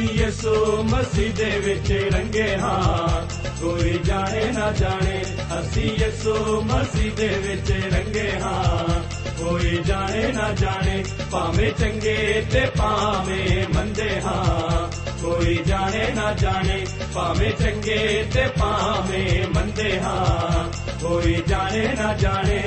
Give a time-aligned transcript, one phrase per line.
[0.00, 3.26] ਅਸੀਂ ਯਿਸੂ ਮਸੀਹ ਦੇ ਵਿੱਚ ਰੰਗੇ ਹਾਂ।
[3.60, 5.24] ਕੋਈ ਜਾਣੇ ਨਾ ਜਾਣੇ,
[5.60, 9.02] ਅਸੀਂ ਯਿਸੂ ਮਸੀਹ ਦੇ ਵਿੱਚ ਰੰਗੇ ਹਾਂ।
[9.38, 14.90] ਕੋਈ ਜਾਣੇ ਨਾ ਜਾਣੇ, ਭਾਵੇਂ ਚੰਗੇ ਤੇ ਭਾਵੇਂ ਮੰਦੇ ਹਾਂ।
[15.22, 20.68] ਕੋਈ ਜਾਣੇ ਨਾ ਜਾਣੇ, ਭਾਵੇਂ ਚੰਗੇ ਤੇ ਭਾਵੇਂ ਮੰਦੇ ਹਾਂ।
[21.02, 22.62] ਕੋਈ ਜਾਣੇ ਨਾ ਜਾਣੇ।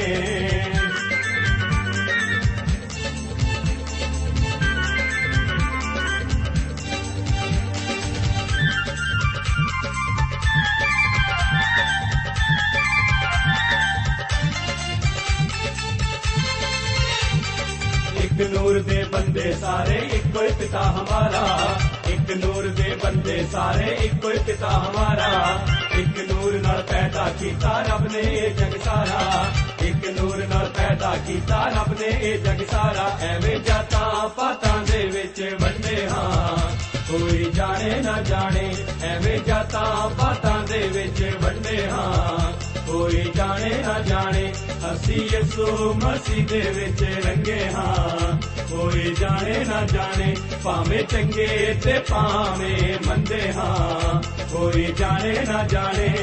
[18.43, 21.59] ਨੂਰ ਦੇ ਬੰਦੇ ਸਾਰੇ ਇੱਕੋ ਹੀ ਪਿਤਾ ਹਮਾਰਾ।
[22.07, 25.59] ਇੱਕ ਨੂਰ ਦੇ ਬੰਦੇ ਸਾਰੇ ਇੱਕੋ ਹੀ ਪਿਤਾ ਹਮਾਰਾ।
[25.95, 29.45] ਇੱਕ ਨੂਰ ਨਾਲ ਪੈਦਾ ਕੀਤਾ ਰੱਬ ਨੇ ਇਹ ਜਗ ਸਾਰਾ।
[29.81, 35.57] ਇੱਕ ਨੂਰ ਨਾਲ ਪੈਦਾ ਕੀਤਾ ਰੱਬ ਨੇ ਇਹ ਜਗ ਸਾਰਾ। ਐਵੇਂ ਜਾਤਾਂ ਪਾਤਾਂ ਦੇ ਵਿੱਚ
[35.61, 36.71] ਵੰਡੇ ਹਾਂ।
[37.11, 44.53] ਕੋਈ ਜਾਣੇ ਨਾ ਜਾਣੇ, ਐਵੇਂ ਜਾਤਾਂ ਪਾਤਾਂ ਦੇ ਵਿੱਚ ਵੰਡੇ ਹਾਂ। ਕੋਈ ਜਾਣੇ ਨਾ ਜਾਣੇ,
[44.93, 48.37] ਅਸੀਂ ਯਿਸੂ ਮਸੀਹ ਦੇ ਵਿੱਚ ਰੰਗੇ ਹਾਂ।
[48.69, 56.13] ਕੋਈ ਜਾਣੇ ਨਾ ਜਾਣੇ, ਭਾਵੇਂ ਚੰਗੇ ਤੇ ਭਾਵੇਂ ਮੰਦੇ ਹਾਂ। ਕੋਈ ਜਾਣੇ ਨਾ ਜਾਣੇ।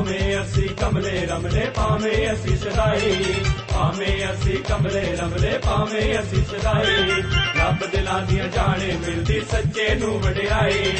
[0.00, 3.34] ਭਾਵੇਂ ਅਸੀਂ ਕਮਲੇ ਰਮਲੇ, ਭਾਵੇਂ ਅਸੀਂ ਸਦਾਈ,
[3.74, 7.22] ਭਾਵੇਂ ਅਸੀਂ ਕਮਲੇ ਰਮਲੇ, ਭਾਵੇਂ ਅਸੀਂ ਸਦਾਈ।
[7.58, 10.92] ਰੱਬ ਦਿਲਾਂ ਦੀਆਂ ਜਾਣੇ ਮਿਲਦੀ ਸੱਚੇ ਨੂੰ ਵਡਿਆਈ।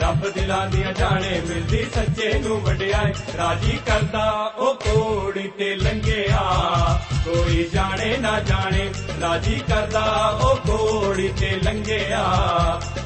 [0.00, 6.42] ਰੱਬ ਦਿਲਾਂ ਦੀਆਂ ਜਾਣੇ ਮਿਲਦੀ ਸੱਚੇ ਨੂੰ ਵਡਿਆਈ। ਰਾਜੀ ਕਰਦਾ ਉਹ ਕੋੜੀ ਤੇ ਲੰਘਿਆ।
[7.24, 8.90] ਕੋਈ ਜਾਣੇ ਨਾ ਜਾਣੇ,
[9.20, 12.24] ਰਾਜੀ ਕਰਦਾ ਉਹ ਕੋੜੀ ਤੇ ਲੰਘਿਆ।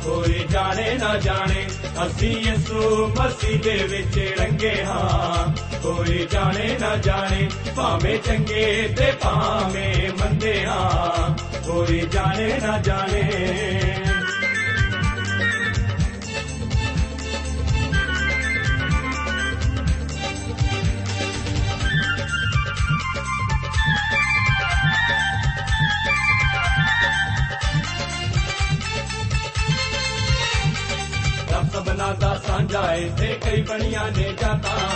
[0.05, 1.67] ਕੋਈ ਜਾਣੇ ਨਾ ਜਾਣੇ,
[2.07, 5.53] ਅਸੀਂ ਯਿਸੂ ਮਸੀਹ ਦੇ ਵਿੱਚ ਰੰਗੇ ਹਾਂ।
[5.83, 13.31] ਕੋਈ ਜਾਣੇ ਨਾ ਜਾਣੇ, ਭਾਵੇਂ ਚੰਗੇ ਤੇ ਭਾਵੇਂ ਮੰਦੇ ਹਾਂ। ਕੋਈ ਜਾਣੇ ਨਾ ਜਾਣੇ
[31.75, 34.89] ਰੱਬ ਸਭਨਾ ਦਾ ਸਾਂਝਾ ਏ ਤੇ ਕਈ ਬਣੀਆਂ ਨੇ ਜਾਤਾਂ।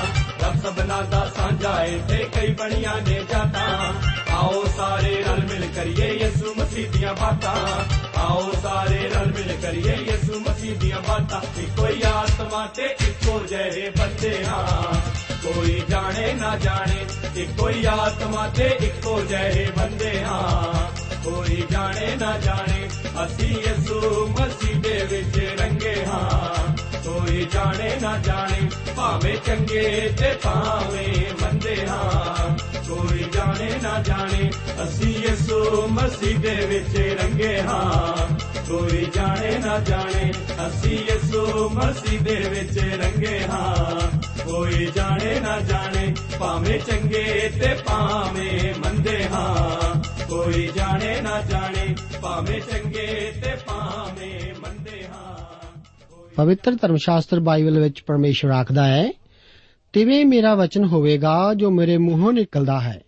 [0.45, 3.93] ਰੱਬ ਸਭਨਾ ਦਾ ਸਾਂਝਾ ਏ ਤੇ ਕਈ ਬਣੀਆਂ ਨੇ ਜਾਤਾਂ।
[4.33, 7.85] ਆਓ ਸਾਰੇ ਰਲ ਮਿਲ ਕਰੀਏ ਯਿਸੂ ਮਸੀਹ ਦੀਆਂ ਬਾਤਾਂ।
[8.21, 13.93] ਆਓ ਸਾਰੇ ਰਲ ਮਿਲ ਕਰੀਏ ਯਿਸੂ ਮਸੀਹ ਦੀਆਂ ਬਾਤਾਂ। ਇੱਕੋ ਹੀ ਆਤਮਾ ਤੇ ਇੱਕੋ ਜਿਹੇ
[13.99, 15.01] ਬੰਦੇ ਹਾਂ।
[15.45, 17.07] ਕੋਈ ਜਾਣੇ ਨਾ ਜਾਣੇ
[17.41, 22.89] ਇੱਕੋ ਹੀ ਆਤਮਾ ਤੇ ਇੱਕੋ ਜਿਹੇ ਬੰਦੇ ਹਾਂ। ਕੋਈ ਜਾਣੇ ਨਾ ਜਾਣੇ,
[23.25, 31.45] ਅਸੀਂ ਯਿਸੂ ਮਸੀਹ ਦੇ ਵਿੱਚ ਰੰਗੇ ਹਾਂ। ਕੋਈ ਜਾਣੇ ਨਾ ਜਾਣੇ, ਭਾਵੇਂ ਚੰਗੇ ਤੇ ਭਾਵੇਂ
[31.45, 34.53] ਮੰਦੇ ਹਾਂ। ਕੋਈ ਜਾਣੇ ਨਾ ਜਾਣੇ,
[34.85, 38.39] ਅਸੀਂ ਯਿਸੂ ਮਸੀਹ ਦੇ ਵਿੱਚ ਰੰਗੇ ਹਾਂ।
[38.69, 40.33] ਕੋਈ ਜਾਣੇ ਨਾ ਜਾਣੇ,
[40.67, 48.81] ਅਸੀਂ ਯਿਸੂ ਮਸੀਹ ਦੇ ਵਿੱਚ ਰੰਗੇ ਹਾਂ। ਕੋਈ ਜਾਣੇ ਨਾ ਜਾਣੇ, ਭਾਵੇਂ ਚੰਗੇ ਤੇ ਭਾਵੇਂ
[48.81, 55.35] ਮੰਦੇ ਹਾਂ। ਕੋਈ ਜਾਣੇ ਨਾ ਜਾਣੇ, ਭਾਵੇਂ ਚੰਗੇ ਤੇ ਭਾਵੇਂ ਮੰਦੇ ਹਾਂ।
[56.37, 59.13] ਪਵਿੱਤਰ ਧਰਮ ਸ਼ਾਸਤਰ ਬਾਈਬਲ ਵਿੱਚ ਪਰਮੇਸ਼ਵਰ ਆਖਦਾ ਹੈ,
[59.93, 63.03] ਤਿਵੇਂ ਮੇਰਾ ਵਚਨ ਹੋਵੇਗਾ, ਜੋ ਮੇਰੇ ਮੂੰਹੋਂ ਨਿਕਲਦਾ ਹੈ,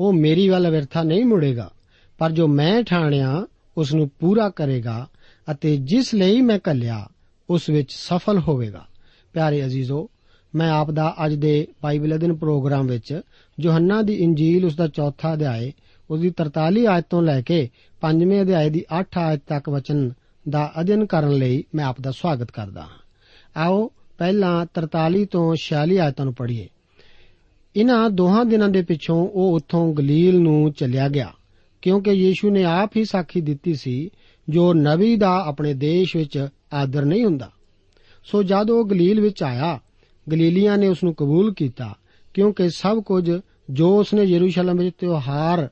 [0.00, 1.70] ਉਹ ਮੇਰੀ ਵੱਲ ਵਿਰਥਾ ਨਹੀਂ ਮੁੜੇਗਾ,
[2.18, 5.06] ਪਰ ਜੋ ਮੈਂ ਠਾਣਿਆ, ਉਸ ਨੂੰ ਪੂਰਾ ਕਰੇਗਾ,
[5.50, 7.08] ਅਤੇ ਜਿਸ ਲਈ ਮੈਂ ਕੱਲਿਆ
[7.50, 8.86] ਉਸ ਵਿੱਚ ਸਫਲ ਹੋਵੇਗਾ।
[9.32, 10.10] ਪਿਆਰੇ ਅਜ਼ੀਜ਼ੋ,
[10.54, 13.20] ਮੈਂ ਆਪ ਦਾ ਅੱਜ ਦੇ ਬਾਈਬਲ ਅਧਿਨ ਪ੍ਰੋਗਰਾਮ ਵਿੱਚ
[13.60, 15.72] ਯੋਹੰਨਾ ਦੀ ਇੰਜੀਲ ਉਸ ਦਾ ਚੌਥਾ ਅਧਿਆਇ
[16.10, 17.68] ਉਸ ਦੀ 43 ਆਇਤ ਤੋਂ ਲੈ ਕੇ
[18.00, 20.10] 5ਵੇਂ ਅਧਿਆਇ ਦੀ 8 ਆਇਤ ਤੱਕ ਵਚਨ
[20.48, 22.88] ਦਾ ਅਧਿਨ ਕਰਨ ਲਈ ਮੈਂ ਆਪ ਦਾ ਸਵਾਗਤ ਕਰਦਾ ਹਾਂ।
[23.56, 26.68] ਆਓ ਪਹਿਲਾਂ 43 ਤੋਂ 46 ਆਇਤਾਂ ਨੂੰ ਪੜ੍ਹੀਏ।
[27.76, 31.32] ਇਨ੍ਹਾਂ ਦੋਹਾਂ ਦਿਨਾਂ ਦੇ ਪਿੱਛੋਂ ਉਹ ਉੱਥੋਂ ਗਲੀਲ ਨੂੰ ਚੱਲਿਆ ਗਿਆ,
[31.82, 34.10] ਕਿਉਂਕਿ ਯੀਸ਼ੂ ਨੇ ਆਪ ਹੀ ਸਾਖੀ ਦਿੱਤੀ ਸੀ,
[34.48, 37.50] ਜੋ ਨਬੀ ਦਾ ਆਪਣੇ ਦੇਸ਼ ਵਿੱਚ ਆਦਰ ਨਹੀਂ ਹੁੰਦਾ।
[38.24, 39.80] ਸੋ ਜਦ ਉਹ ਗਲੀਲ ਵਿੱਚ ਆਇਆ,
[40.30, 41.94] ਗਲੀਲੀਆਂ ਨੇ ਉਸ ਨੂੰ ਕਬੂਲ ਕੀਤਾ,
[42.34, 43.40] ਕਿਉਂਕਿ ਸਭ ਕੁਝ
[43.70, 45.68] ਜੋ ਉਸਨੇ ਯਰੂਸ਼ਲਮ ਵਿੱਚ ਤਿਉਹਾਰ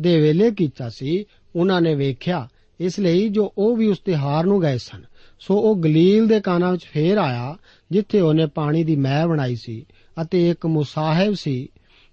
[0.00, 1.24] ਦੇ ਵੇਲੇ ਕੀਤਾ ਸੀ,
[1.56, 2.48] ਉਹਨਾਂ ਨੇ ਵੇਖਿਆ,
[2.80, 5.02] ਇਸ ਲਈ ਜੋ ਉਹ ਵੀ ਉਸ ਤਿਉਹਾਰ ਨੂੰ ਗਏ ਸਨ।
[5.40, 7.56] ਸੋ ਉਹ ਗਲੀਲ ਦੇ ਕਾਨਾ ਵਿੱਚ ਫੇਰ ਆਇਆ,
[7.90, 9.86] ਜਿੱਥੇ ਉਹਨੇ ਪਾਣੀ ਦੀ ਮਹਿ ਬਣਾਈ ਸੀ
[10.22, 11.68] ਅਤੇ ਇੱਕ ਮੁਸਾਹਿਬ ਸੀ,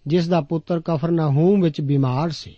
[0.08, 2.56] ਜਿਸ ਦਾ ਪੁੱਤਰ ਕਫਰਨਾਹੂਮ ਵਿੱਚ ਬਿਮਾਰ ਸੀ।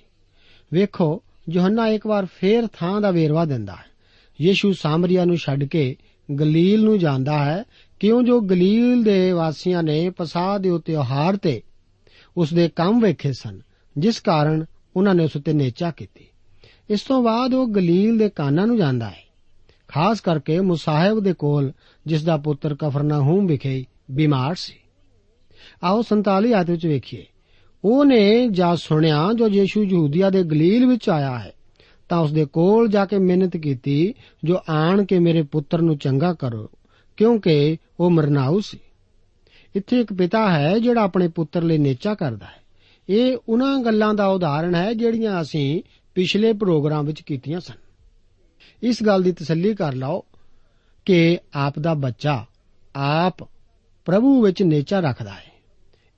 [0.73, 3.93] ਵੇਖੋ, ਯੋਹੰਨਾ ਇੱਕ ਵਾਰ ਫੇਰ ਥਾਂ ਦਾ ਵੇਰਵਾ ਦਿੰਦਾ ਹੈ।
[4.41, 5.95] ਯੀਸ਼ੂ ਸਾਮਰੀਆ ਨੂੰ ਛੱਡ ਕੇ
[6.39, 7.63] ਗਲੀਲ ਨੂੰ ਜਾਂਦਾ ਹੈ,
[7.99, 11.61] ਕਿਉਂ ਜੋ ਗਲੀਲ ਦੇ ਵਾਸੀਆਂ ਨੇ ਪਸਾਹ ਦੇ ਤਿਉਹਾਰ ਤੇ
[12.37, 13.61] ਉਸ ਦੇ ਕੰਮ ਵੇਖੇ ਸਨ,
[13.97, 14.65] ਜਿਸ ਕਾਰਨ
[14.95, 16.25] ਉਹਨਾਂ ਨੇ ਉਸ ਉੱਤੇ ਨੇਚਾ ਕੀਤੀ।
[16.90, 19.24] ਇਸ ਤੋਂ ਬਾਅਦ ਉਹ ਗਲੀਲ ਦੇ ਕਾਨਾ ਨੂੰ ਜਾਂਦਾ ਹੈ।
[19.88, 21.72] ਖਾਸ ਕਰਕੇ ਮੁਸਾਹਿਬ ਦੇ ਕੋਲ,
[22.07, 24.74] ਜਿਸ ਦਾ ਪੁੱਤਰ ਕਫਰਨਾਹੂਮ ਵਿਖੇ ਬਿਮਾਰ ਸੀ।
[25.84, 27.25] ਆਓ 47 ਆਇਤ ਵਿੱਚ ਵੇਖੀਏ।
[27.86, 31.54] ਉਹਨੇ ਜਾ ਸੁਣਿਆ, ਜੋ ਯੀਸ਼ੂ ਯਹੂਦੀਆ ਦੇ ਗਲੀਲ ਵਿੱਚ ਆਇਆ ਹੈ,
[32.10, 34.13] ਤਾਂ ਉਸ ਦੇ ਕੋਲ ਜਾ ਕੇ ਮਿਹਨਤ ਕੀਤੀ,
[34.44, 36.69] ਜੋ ਆਣ ਕੇ ਮੇਰੇ ਪੁੱਤਰ ਨੂੰ ਚੰਗਾ ਕਰੋ,
[37.18, 38.80] ਕਿਉਂਕਿ ਉਹ ਮਰਨਾਉ ਸੀ।
[39.75, 42.62] ਇੱਥੇ ਇੱਕ ਪਿਤਾ ਹੈ, ਜਿਹੜਾ ਆਪਣੇ ਪੁੱਤਰ ਲਈ ਨੇਚਾ ਕਰਦਾ ਹੈ।
[43.09, 45.81] ਇਹ ਉਹਨਾਂ ਗੱਲਾਂ ਦਾ ਉਦਾਹਰਣ ਹੈ ਜਿਹੜੀਆਂ ਅਸੀਂ
[46.15, 47.73] ਪਿਛਲੇ ਪ੍ਰੋਗਰਾਮ ਵਿੱਚ ਕੀਤੀਆਂ ਸਨ।
[48.83, 50.23] ਇਸ ਗੱਲ ਦੀ ਤਸੱਲੀ ਕਰ ਲਓ
[51.05, 52.45] ਕਿ ਆਪ ਦਾ ਬੱਚਾ
[52.95, 53.44] ਆਪ
[54.05, 55.53] ਪ੍ਰਭੂ ਵਿੱਚ ਨੇਚਾ ਰੱਖਦਾ ਹੈ।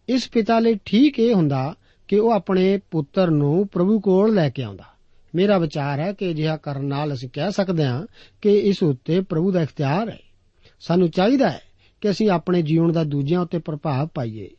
[0.10, 1.76] ਇਸ ਪਿਤਾ ਲਈ ਠੀਕ ਇਹ ਹੁੰਦਾ
[2.08, 4.84] ਕਿ ਉਹ ਆਪਣੇ ਪੁੱਤਰ ਨੂੰ ਪ੍ਰਭੂ ਕੋਲ ਲੈ ਕੇ ਆਉਂਦਾ।
[5.36, 8.08] ਮੇਰਾ ਵਿਚਾਰ ਹੈ ਕਿ ਅਜਿਹਾ ਕਰਨ ਨਾਲ ਅਸੀਂ ਕਹਿ ਸਕਦੇ ਹਾਂ
[8.42, 10.20] ਕਿ ਇਸ ਉੱਤੇ ਪ੍ਰਭੂ ਦਾ ਇਖਤਿਆਰ ਹੈ।
[10.80, 11.62] ਸਾਨੂੰ ਚਾਹੀਦਾ ਹੈ
[12.02, 14.50] ਕਿ ਅਸੀਂ ਆਪਣੇ ਜੀਵਨ ਦਾ ਦੂਜਿਆਂ ਉੱਤੇ ਪ੍ਰਭਾਵ ਪਾਈਏ।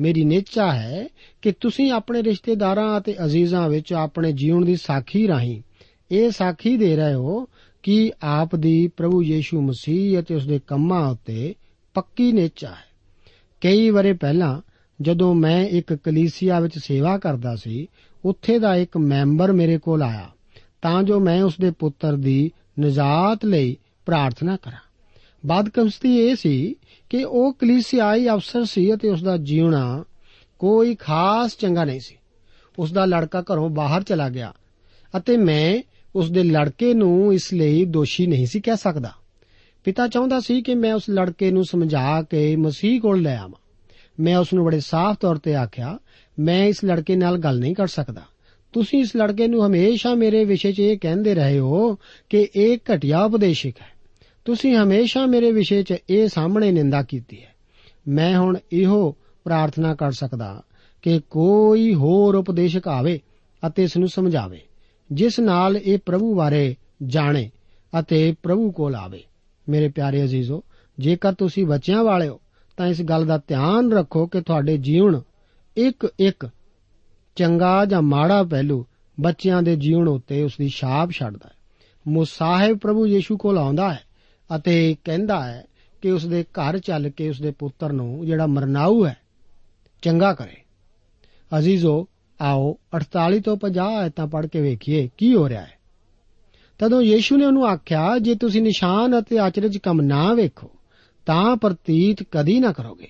[0.00, 1.08] ਮੇਰੀ ਨੇਚਾ ਹੈ
[1.42, 5.62] ਕਿ ਤੁਸੀਂ ਆਪਣੇ ਰਿਸ਼ਤੇਦਾਰਾਂ ਅਤੇ ਅਜ਼ੀਜ਼ਾਂ ਵਿੱਚ ਆਪਣੇ ਜੀਵਨ ਦੀ ਸਾਖੀ ਰਾਹੀਂ
[6.10, 7.48] ਇਹ ਸਾਖੀ ਦੇ ਰਹੇ ਹੋ
[7.82, 11.54] ਕਿ ਆਪ ਦੀ ਪ੍ਰਭੂ ਯੀਸ਼ੂ ਮਸੀਹ ਅਤੇ ਉਸ ਦੇ ਕੰਮਾਂ ਉੱਤੇ
[11.94, 12.96] ਪੱਕੀ ਨੇਚਾ ਹੈ।
[13.60, 14.60] ਕਈ ਵਰੇ ਪਹਿਲਾਂ
[15.00, 17.86] ਜਦੋਂ ਮੈਂ ਇੱਕ ਕਲੀਸਿਆ ਵਿੱਚ ਸੇਵਾ ਕਰਦਾ ਸੀ,
[18.24, 20.30] ਉੱਥੇ ਦਾ ਇੱਕ ਮੈਂਬਰ ਮੇਰੇ ਕੋਲ ਆਇਆ
[20.82, 22.50] ਤਾਂ ਜੋ ਮੈਂ ਉਸ ਦੇ ਪੁੱਤਰ ਦੀ
[22.80, 23.76] ਨਜਾਤ ਲਈ
[24.06, 24.86] ਪ੍ਰਾਰਥਨਾ ਕਰਾਂ।
[25.46, 26.74] ਬਦਕਿਸਮਤੀ ਇਹ ਸੀ
[27.10, 30.04] ਕਿ ਉਹ ਕਲੀਸਿਆਈ ਅਫਸਰ ਸੀ ਅਤੇ ਉਸ ਦਾ ਜੀਵਣਾ
[30.58, 32.16] ਕੋਈ ਖਾਸ ਚੰਗਾ ਨਹੀਂ ਸੀ।
[32.78, 34.52] ਉਸ ਦਾ ਲੜਕਾ ਘਰੋਂ ਬਾਹਰ ਚਲਾ ਗਿਆ
[35.16, 35.82] ਅਤੇ ਮੈਂ
[36.14, 39.12] ਉਸ ਦੇ ਲੜਕੇ ਨੂੰ ਇਸ ਲਈ ਦੋਸ਼ੀ ਨਹੀਂ ਸੀ ਕਹਿ ਸਕਦਾ।
[39.84, 43.60] ਪਿਤਾ ਚਾਹੁੰਦਾ ਸੀ ਕਿ ਮੈਂ ਉਸ ਲੜਕੇ ਨੂੰ ਸਮਝਾ ਕੇ ਮਸੀਹ ਕੋਲ ਲੈ ਆਵਾਂ।
[44.20, 45.98] ਮੈਂ ਉਸ ਨੂੰ ਬੜੇ ਸਾਫ਼ ਤੌਰ ਤੇ ਆਖਿਆ,
[46.38, 48.22] ਮੈਂ ਇਸ ਲੜਕੇ ਨਾਲ ਗੱਲ ਨਹੀਂ ਕਰ ਸਕਦਾ।
[48.72, 51.98] ਤੁਸੀਂ ਇਸ ਲੜਕੇ ਨੂੰ ਹਮੇਸ਼ਾ ਮੇਰੇ ਵਿਸ਼ੇ 'ਚ ਇਹ ਕਹਿੰਦੇ ਰਹੇ ਹੋ
[52.30, 53.95] ਕਿ ਇਹ ਘਟਿਆ ਉਪਦੇਸ਼ਕ ਹੈ।
[54.46, 57.54] ਤੁਸੀਂ ਹਮੇਸ਼ਾ ਮੇਰੇ ਵਿਸ਼ੇ 'ਚ ਇਹ ਸਾਹਮਣੇ ਨਿੰਦਾ ਕੀਤੀ ਹੈ।
[58.08, 60.62] ਮੈਂ ਹੁਣ ਇਹੋ ਪ੍ਰਾਰਥਨਾ ਕਰ ਸਕਦਾ
[61.02, 63.20] ਕਿ ਕੋਈ ਹੋਰ ਉਪਦੇਸ਼ਕ ਆਵੇ
[63.66, 64.60] ਅਤੇ ਇਸ ਨੂੰ ਸਮਝਾਵੇ,
[65.12, 67.50] ਜਿਸ ਨਾਲ ਇਹ ਪ੍ਰਭੂ ਬਾਰੇ ਜਾਣੇ
[68.00, 69.22] ਅਤੇ ਪ੍ਰਭੂ ਕੋਲ ਆਵੇ।
[69.68, 70.64] ਮੇਰੇ ਪਿਆਰੇ ਅਜ਼ੀਜ਼ੋ,
[70.98, 72.40] ਜੇਕਰ ਤੁਸੀਂ ਬੱਚਿਆਂ ਵਾਲੇ ਹੋ,
[72.76, 75.20] ਤਾਂ ਇਸ ਗੱਲ ਦਾ ਧਿਆਨ ਰੱਖੋ ਕਿ ਤੁਹਾਡੇ ਜੀਵਨ
[75.76, 76.48] ਇੱਕ ਇੱਕ
[77.36, 78.86] ਚੰਗਾ ਜਾਂ ਮਾੜਾ ਪਹਿਲੂ
[79.20, 81.54] ਬੱਚਿਆਂ ਦੇ ਜੀਵਨ ਉੱਤੇ ਉਸ ਦੀ ਛਾਪ ਛੱਡਦਾ ਹੈ।
[82.08, 84.05] ਮੁਸਾਹਿਬ ਪ੍ਰਭੂ ਯੀਸ਼ੂ ਕੋਲ ਆਉਂਦਾ ਹੈ।
[84.56, 85.64] ਅਤੇ ਕਹਿੰਦਾ ਹੈ
[86.02, 89.16] ਕਿ ਉਸ ਦੇ ਘਰ ਚੱਲ ਕੇ ਉਸ ਦੇ ਪੁੱਤਰ ਨੂੰ ਜਿਹੜਾ ਮਰਨਾਊ ਹੈ,
[90.02, 90.62] ਚੰਗਾ ਕਰੇ।
[91.58, 92.08] ਅਜ਼ੀਜ਼ੋ,
[92.40, 95.72] ਆਓ 48 ਤੋਂ 50 ਆਇਤਾਂ ਪੜ੍ਹ ਕੇ ਵੇਖੀਏ, ਕੀ ਹੋ ਰਿਹਾ ਹੈ?
[96.78, 100.70] ਤਦੋਂ ਯੀਸ਼ੂ ਨੇ ਉਹਨੂੰ ਆਖਿਆ, ਜੇ ਤੁਸੀਂ ਨਿਸ਼ਾਨ ਅਤੇ ਆਚਰਜ ਕੰਮ ਨਾ ਵੇਖੋ,
[101.26, 103.08] ਤਾਂ ਪ੍ਰਤੀਤ ਕਦੀ ਨਾ ਕਰੋਗੇ।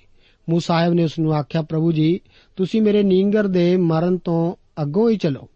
[0.49, 2.21] ਮੂਸਾ ਸਾਹਿਬ ਨੇ ਉਸ ਨੂੰ ਆਖਿਆ, ਪ੍ਰਭੂ ਜੀ,
[2.57, 5.49] ਤੁਸੀਂ ਮੇਰੇ ਨੀਂਗਰ ਦੇ ਮਰਨ ਤੋਂ ਅੱਗੋਂ ਹੀ ਚਲੋ।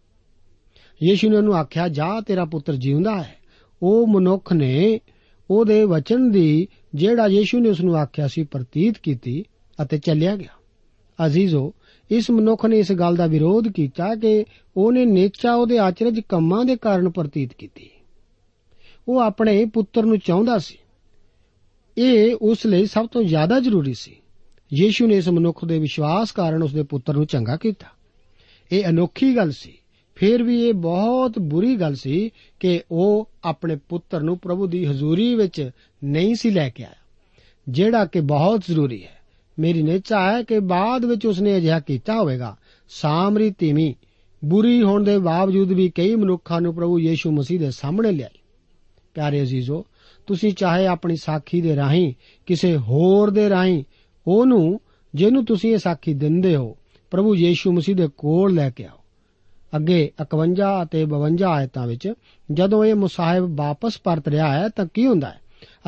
[1.03, 3.37] ਯੀਸ਼ੂ ਨੇ ਉਹਨੂੰ ਆਖਿਆ, ਜਾ, ਤੇਰਾ ਪੁੱਤਰ ਜਿਉਂਦਾ ਹੈ।
[3.83, 5.01] ਉਹ ਮਨੁੱਖ ਨੇ
[5.51, 9.45] ਉਹਦੇ ਵਚਨ ਦੀ ਜਿਹੜਾ ਯੀਸ਼ੂ ਨੇ ਉਸ ਨੂੰ ਆਖਿਆ ਸੀ, ਪ੍ਰਤੀਤ ਕੀਤੀ
[9.83, 10.55] ਅਤੇ ਚੱਲਿਆ ਗਿਆ।
[11.27, 11.75] ਅਜ਼ੀਜ਼ੋ,
[12.11, 14.45] ਇਸ ਮਨੁੱਖ ਨੇ ਇਸ ਗੱਲ ਦਾ ਵਿਰੋਧ ਕੀਤਾ ਕਿ
[14.77, 17.91] ਉਹਨੇ ਨੇਚਾ ਉਹਦੇ ਆਚਰਜ ਕੰਮਾਂ ਦੇ ਕਾਰਨ ਪ੍ਰਤੀਤ ਕੀਤੀ।
[19.09, 20.79] ਉਹ ਆਪਣੇ ਪੁੱਤਰ ਨੂੰ ਚਾਹੁੰਦਾ ਸੀ।
[21.99, 24.17] ਇਹ ਉਸ ਲਈ ਸਭ ਤੋਂ ਜ਼ਿਆਦਾ ਜ਼ਰੂਰੀ ਸੀ।
[24.73, 27.87] ਯੀਸ਼ੂ ਨੇ ਇਸ ਮਨੁੱਖ ਦੇ ਵਿਸ਼ਵਾਸ ਕਾਰਨ ਉਸ ਦੇ ਪੁੱਤਰ ਨੂੰ ਚੰਗਾ ਕੀਤਾ।
[28.73, 29.80] ਇਹ ਅਨੋਖੀ ਗੱਲ ਸੀ।
[30.21, 35.35] ਫਿਰ ਵੀ ਇਹ ਬਹੁਤ ਬੁਰੀ ਗੱਲ ਸੀ ਕਿ ਉਹ ਆਪਣੇ ਪੁੱਤਰ ਨੂੰ ਪ੍ਰਭੂ ਦੀ ਹਜ਼ੂਰੀ
[35.35, 35.71] ਵਿੱਚ
[36.05, 36.95] ਨਹੀਂ ਸੀ ਲੈ ਕੇ ਆਇਆ,
[37.69, 39.19] ਜਿਹੜਾ ਕਿ ਬਹੁਤ ਜ਼ਰੂਰੀ ਹੈ।
[39.59, 42.57] ਮੇਰੀ ਨਿਚਾ ਹੈ ਕਿ ਬਾਅਦ ਵਿੱਚ ਉਸਨੇ ਅਜਿਹਾ ਕੀਤਾ ਹੋਵੇਗਾ।
[42.89, 43.95] ਸਾਮਰੀ ਧੀਮੀ,
[44.45, 48.39] ਬੁਰੀ ਹੋਣ ਦੇ ਬਾਵਜੂਦ ਵੀ ਕਈ ਮਨੁੱਖਾਂ ਨੂੰ ਪ੍ਰਭੂ ਯੀਸ਼ੂ ਮਸੀਹ ਦੇ ਸਾਹਮਣੇ ਲਿਆਈ।
[49.15, 49.85] ਪਿਆਰੇ ਅਜ਼ੀਜ਼ੋ,
[50.27, 52.15] ਤੁਸੀਂ ਚਾਹੇ ਆਪਣੀ ਸਾਖੀ ਦੇ ਰਾਹੀਂ,
[52.47, 53.85] ਕਿਸੇ ਹੋਰ ਦੇ ਰਾਹੀਂ,
[54.27, 54.81] ਉਹਨੂੰ,
[55.15, 56.77] ਜਿਹਨੂੰ ਤੁਸੀਂ ਇਹ ਸਾਖੀ ਦਿੰਦੇ ਹੋ,
[57.11, 59.00] ਪ੍ਰਭੂ ਯੀਸ਼ੂ ਮਸੀਹ ਦੇ ਕੋਲ ਲੈ ਕੇ ਆਓ।
[59.77, 62.13] ਅੱਗੇ 51 ਅਤੇ 52 ਆਇਤਾਂ ਵਿੱਚ,
[62.53, 65.41] ਜਦੋਂ ਇਹ ਮੁਸਾਹਿਬ ਵਾਪਸ ਪਰਤ ਰਿਹਾ ਹੈ ਤਾਂ ਕੀ ਹੁੰਦਾ ਹੈ?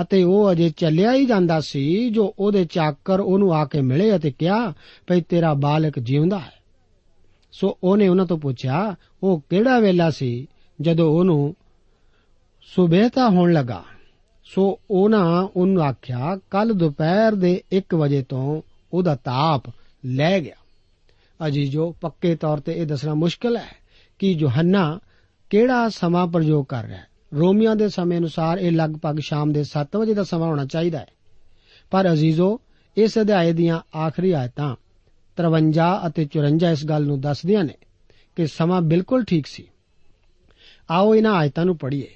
[0.02, 4.30] ਅਤੇ ਉਹ ਅਜੇ ਚੱਲਿਆ ਹੀ ਜਾਂਦਾ ਸੀ, ਜੋ ਉਹਦੇ ਚਾਕਰ ਉਹਨੂੰ ਆ ਕੇ ਮਿਲੇ ਅਤੇ
[4.30, 4.72] ਕਿਹਾ,
[5.06, 6.52] ਭਈ ਤੇਰਾ ਬਾਲਕ ਜਿਉਂਦਾ ਹੈ।
[7.52, 10.48] ਸੋ ਉਹਨੇ ਉਹਨਾਂ ਤੋਂ ਪੁੱਛਿਆ, ਉਹ ਕਿਹੜਾ ਵੇਲਾ ਸੀ?
[10.80, 11.54] ਜਦੋਂ ਉਹਨੂੰ
[12.74, 13.82] ਸੁਬੇਤਾ ਹੋਣ ਲੱਗਾ,
[14.44, 18.62] ਸੋ ਉਹਨਾਂ ਉਹਨੂੰ ਆਖਿਆ ਕੱਲ ਦੁਪਹਿਰ ਦੇ 1 ਵਜੇ ਤੋਂ
[18.92, 19.62] ਉਹਦਾ ਤਾਪ
[20.04, 20.54] ਲੈ ਗਿਆ।
[21.46, 23.76] ਅਜੀਜੋ, ਪੱਕੇ ਤੌਰ ਤੇ ਇਹ ਦੱਸਣਾ ਮੁਸ਼ਕਲ ਹੈ
[24.18, 25.00] ਕਿ ਯੋਹੰਨਾ
[25.50, 27.06] ਕਿਹੜਾ ਸਮਾਂ ਪ੍ਰਯੋਗ ਕਰ ਰਿਹਾ ਹੈ?
[27.34, 31.06] ਰੋਮੀਆਂ ਦੇ ਸਮੇਂ ਅਨੁਸਾਰ ਇਹ ਲਗਭਗ ਸ਼ਾਮ ਦੇ 7 ਵਜੇ ਦਾ ਸਮਾਂ ਹੋਣਾ ਚਾਹੀਦਾ ਹੈ।
[31.90, 32.60] ਪਰ ਅਜ਼ੀਜ਼ੋ,
[32.96, 34.76] ਇਸ ਅਧਿਆਏ ਦੀਆਂ ਆਖਰੀ ਆਇਤਾਂ
[35.36, 37.74] 53 ਅਤੇ 54 ਇਸ ਗੱਲ ਨੂੰ ਦੱਸਦੀਆਂ ਨੇ
[38.36, 39.68] ਕਿ ਸਮਾਂ ਬਿਲਕੁਲ ਠੀਕ ਸੀ।
[40.90, 42.08] ਆਓ ਇਹਨਾਂ ਆਇਤਾਂ ਨੂੰ ਪੜ੍ਹੀਏ।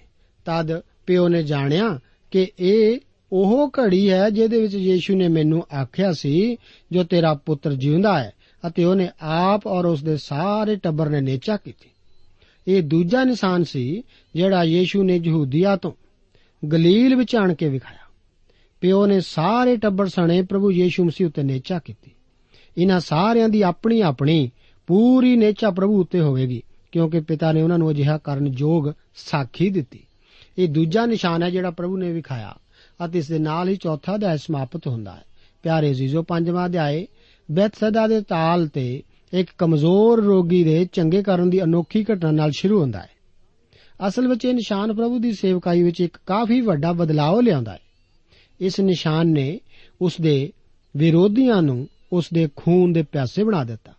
[0.45, 2.99] ਤਦ ਪਿਓ ਨੇ ਜਾਣਿਆ ਕਿ ਇਹ
[3.33, 6.57] ਉਹ ਘੜੀ ਹੈ ਜਿਹਦੇ ਵਿੱਚ ਯੀਸ਼ੂ ਨੇ ਮੈਨੂੰ ਆਖਿਆ ਸੀ,
[6.93, 8.33] ਜੋ ਤੇਰਾ ਪੁੱਤਰ ਜਿਉਂਦਾ ਹੈ।
[8.67, 11.89] ਅਤੇ ਉਹਨੇ ਆਪ ਔਰ ਉਸ ਦੇ ਸਾਰੇ ਟੱਬਰ ਨੇ ਨੇਚਾ ਕੀਤੀ।
[12.69, 14.03] ਇਹ ਦੂਜਾ ਨਿਸ਼ਾਨ ਸੀ
[14.35, 15.93] ਜਿਹੜਾ ਯੀਸ਼ੂ ਨੇ ਯਹੂਦੀਆ ਤੋਂ
[16.67, 17.99] ਗਲੀਲ ਵਿੱਚ ਆਣ ਕੇ ਵਿਖਾਇਆ।
[18.81, 22.11] ਪਿਓ ਨੇ ਸਾਰੇ ਟੱਬਰ ਸਣੇ ਪ੍ਰਭੂ ਯੀਸ਼ੂ ਮਸੀਹ ਉੱਤੇ ਨੇਚਾ ਕੀਤੀ।
[22.79, 24.51] ਇਹਨਾਂ ਸਾਰਿਆਂ ਦੀ ਆਪਣੀ ਆਪਣੀ
[24.87, 29.99] ਪੂਰੀ ਨੇਚਾ ਪ੍ਰਭੂ ਉੱਤੇ ਹੋਵੇਗੀ, ਕਿਉਂਕਿ ਪਿਤਾ ਨੇ ਉਹਨਾਂ ਨੂੰ ਅਜਿਹਾ ਕਰਨ ਯੋਗ ਸਾਖੀ ਦਿੱਤੀ।
[30.59, 32.55] ਇਹ ਦੂਜਾ ਨਿਸ਼ਾਨ ਹੈ ਜਿਹੜਾ ਪ੍ਰਭੂ ਨੇ ਵਿਖਾਇਆ
[33.05, 35.25] ਅਤੇ ਇਸ ਦੇ ਨਾਲ ਹੀ ਚੌਥਾ ਅਧਿਆਇ ਸਮਾਪਤ ਹੁੰਦਾ ਹੈ।
[35.63, 37.07] ਪਿਆਰੇ ਜੀਜ਼ੋ ਪੰਜਵਾਂ ਅਧਿਆਇ
[37.51, 42.81] ਬੈਤਸਦਾ ਦੇ ਤਾਲ ਤੇ ਇੱਕ ਕਮਜ਼ੋਰ ਰੋਗੀ ਦੇ ਚੰਗੇ ਕਰਨ ਦੀ ਅਨੋਖੀ ਘਟਨਾ ਨਾਲ ਸ਼ੁਰੂ
[42.81, 43.11] ਹੁੰਦਾ ਹੈ।
[44.09, 47.79] ਅਸਲ ਵਿੱਚ ਇਹ ਨਿਸ਼ਾਨ ਪ੍ਰਭੂ ਦੀ ਸੇਵਕਾਈ ਵਿੱਚ ਇੱਕ ਕਾਫੀ ਵੱਡਾ ਬਦਲਾਅ ਲਿਆਉਂਦਾ ਹੈ।
[48.61, 49.61] ਇਸ ਨਿਸ਼ਾਨ ਨੇ
[50.01, 50.53] ਉਸ ਦੇ
[50.97, 53.93] ਵਿਰੋਧੀਆਂ ਨੂੰ ਉਸ ਦੇ ਖੂਨ ਦੇ ਪਿਆਸੇ ਬਣਾ ਦਿੱਤਾ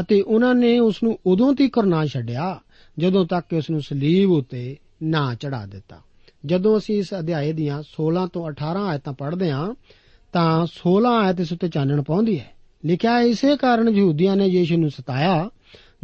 [0.00, 2.60] ਅਤੇ ਉਹਨਾਂ ਨੇ ਉਸ ਨੂੰ ਉਦੋਂ ਤੱਕ ਨਾ ਛੱਡਿਆ
[2.98, 5.98] ਜਦੋਂ ਤੱਕ ਕਿ ਉਸ ਨੂੰ ਸਲੀਬ ਉਤੇ ਨਾ ਚੜਾ ਦਿੱਤਾ।
[6.46, 9.74] ਜਦੋਂ ਅਸੀਂ ਇਸ ਅਧਿਆਏ ਦੀਆਂ 16 ਤੋਂ 18 ਆਇਤਾਂ ਪੜ੍ਹਦੇ ਹਾਂ
[10.32, 14.76] ਤਾਂ 16 ਆਇਤ ਇਸ ਉੱਤੇ ਚਾਨਣ ਪਾਉਂਦੀ ਹੈ। ਲਿਖਿਆ ਹੈ, ਇਸੇ ਕਾਰਨ ਯਹੂਦੀਆਂ ਨੇ ਯੀਸ਼ੂ
[14.76, 15.50] ਨੂੰ ਸਤਾਇਆ,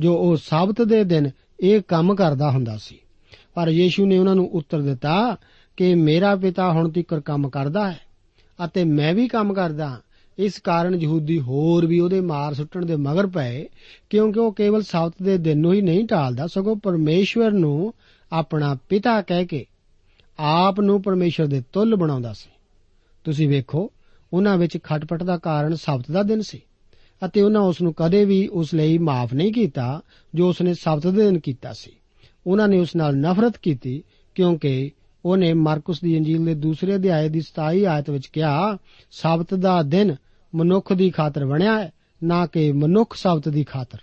[0.01, 2.99] ਜੋ ਉਹ ਸਾਬਤ ਦੇ ਦਿਨ ਇਹ ਕੰਮ ਕਰਦਾ ਹੁੰਦਾ ਸੀ।
[3.55, 5.37] ਪਰ ਯੀਸ਼ੂ ਨੇ ਉਹਨਾਂ ਨੂੰ ਉੱਤਰ ਦਿੱਤਾ
[5.77, 8.01] ਕਿ ਮੇਰਾ ਪਿਤਾ ਹੁਣ ਤੱਕ ਕੰਮ ਕਰਦਾ ਹੈ
[8.65, 9.99] ਅਤੇ ਮੈਂ ਵੀ ਕੰਮ ਕਰਦਾ। ਹਾਂ
[10.39, 13.69] ਇਸ ਕਾਰਨ ਯਹੂਦੀ ਹੋਰ ਵੀ ਉਹਦੇ ਮਾਰ ਸੁੱਟਣ ਦੇ ਮਗਰ ਪਏ,
[14.11, 17.95] ਕਿਉਂਕਿ ਉਹ ਕੇਵਲ ਸਾਬਤ ਦੇ ਦਿਨ ਨੂੰ ਹੀ ਨਹੀਂ ਟਾਲਦਾ ਸਗੋਂ ਪਰਮੇਸ਼ਵਰ ਨੂੰ
[18.33, 19.67] ਆਪਣਾ ਪਿਤਾ ਕਹਿ ਕੇ
[20.39, 22.51] ਆਪ ਨੂੰ ਪਰਮੇਸ਼ਵਰ ਦੇ ਤੁੱਲ ਬਣਾਉਂਦਾ ਸੀ।
[23.25, 23.93] ਤੁਸੀਂ ਵੇਖੋ
[24.35, 26.61] ਉਹਨਾਂ ਵਿੱਚ ਖਟਪਟ ਦਾ ਕਾਰਨ ਸਬਤ ਦਾ ਦਿਨ ਸੀ
[27.25, 30.01] ਅਤੇ ਉਹਨਾਂ ਉਸ ਨੂੰ ਕਦੇ ਵੀ ਉਸ ਲਈ ਮਾਫ ਨਹੀਂ ਕੀਤਾ
[30.35, 31.91] ਜੋ ਉਸਨੇ ਸਬਤ ਦੇ ਦਿਨ ਕੀਤਾ ਸੀ।
[32.47, 34.03] ਉਹਨਾਂ ਨੇ ਉਸ ਨਾਲ ਨਫ਼ਰਤ ਕੀਤੀ
[34.35, 34.91] ਕਿਉਂਕਿ
[35.25, 38.79] ਉਹਨੇ ਮਾਰਕਸ ਦੀ ਇੰਜੀਲ ਦੇ ਦੂਸਰੇ ਅਧਿਆਏ ਦੀ 27 ਆਇਤ ਵਿੱਚ ਕਿਹਾ,
[39.11, 40.17] ਸਬਤ ਦਾ ਦਿਨ
[40.55, 41.93] ਮਨੁੱਖ ਦੀ ਖਾਤਰ ਬਣਿਆ ਹੈ,
[42.25, 43.99] ਨਾ ਕਿ ਮਨੁੱਖ ਸਬਤ ਦੀ ਖਾਤਰ।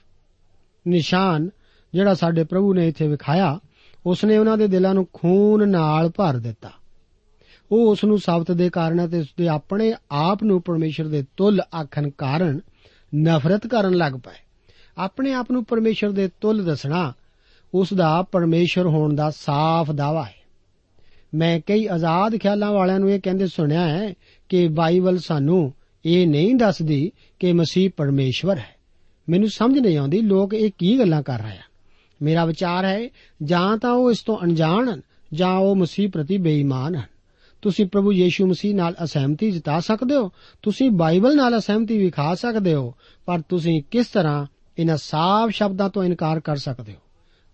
[0.87, 1.49] ਨਿਸ਼ਾਨ
[1.93, 3.59] ਜਿਹੜਾ ਸਾਡੇ ਪ੍ਰਭੂ ਨੇ ਇੱਥੇ ਵਿਖਾਇਆ,
[4.05, 6.71] ਉਸਨੇ ਉਹਨਾਂ ਦੇ ਦਿਲਾਂ ਨੂੰ ਖੂਨ ਨਾਲ ਭਰ ਦਿੱਤਾ।
[7.71, 11.61] ਉਹ ਉਸ ਨੂੰ ਸਬਤ ਦੇ ਕਾਰਨ ਅਤੇ ਉਸ ਦੇ ਆਪਣੇ ਆਪ ਨੂੰ ਪਰਮੇਸ਼ਰ ਦੇ ਤੁੱਲ
[11.81, 12.59] ਆਖਣ ਕਾਰਨ
[13.15, 14.45] ਨਫ਼ਰਤ ਕਰਨ ਲੱਗ ਪਏ।
[14.97, 17.13] ਆਪਣੇ ਆਪ ਨੂੰ ਪਰਮੇਸ਼ਰ ਦੇ ਤੁੱਲ ਦੱਸਣਾ
[17.73, 20.35] ਉਸ ਦਾ ਪਰਮੇਸ਼ਰ ਹੋਣ ਦਾ ਸਾਫ਼ ਦਾਵਾ ਹੈ।
[21.35, 24.13] ਮੈਂ ਕਈ ਆਜ਼ਾਦ ਖਿਆਲਾਂ ਵਾਲਿਆਂ ਨੂੰ ਇਹ ਕਹਿੰਦੇ ਸੁਣਿਆ ਹੈ
[24.49, 25.73] ਕਿ ਬਾਈਬਲ ਸਾਨੂੰ
[26.05, 28.75] ਇਹ ਨਹੀਂ ਦੱਸਦੀ ਕਿ ਮਸੀਹ ਪਰਮੇਸ਼ਵਰ ਹੈ।
[29.29, 31.63] ਮੈਨੂੰ ਸਮਝ ਨਹੀਂ ਆਉਂਦੀ ਲੋਕ ਇਹ ਕੀ ਗੱਲਾਂ ਕਰ ਰਹੇ ਆ।
[32.21, 33.09] ਮੇਰਾ ਵਿਚਾਰ ਹੈ
[33.43, 35.01] ਜਾਂ ਤਾਂ ਉਹ ਇਸ ਤੋਂ ਅਣਜਾਣ ਹਨ
[35.33, 37.10] ਜਾਂ ਉਹ ਮਸੀਹ ਪ੍ਰਤੀ ਬੇਈਮਾਨ ਹਨ।
[37.61, 42.73] ਤੁਸੀਂ ਪ੍ਰਭੂ ਯੀਸ਼ੂ ਮਸੀਹ ਨਾਲ ਅਸਹਿਮਤੀ ਜਤਾ ਸਕਦੇ ਹੋ। ਤੁਸੀਂ ਬਾਈਬਲ ਨਾਲ ਅਸਹਿਮਤੀ ਵਿਖਾ ਸਕਦੇ
[42.73, 42.93] ਹੋ।
[43.25, 44.45] ਪਰ ਤੁਸੀਂ ਕਿਸ ਤਰ੍ਹਾਂ
[44.79, 46.97] ਇਹਨਾਂ ਸਾਫ਼ ਸ਼ਬਦਾਂ ਤੋਂ ਇਨਕਾਰ ਕਰ ਸਕਦੇ ਹੋ?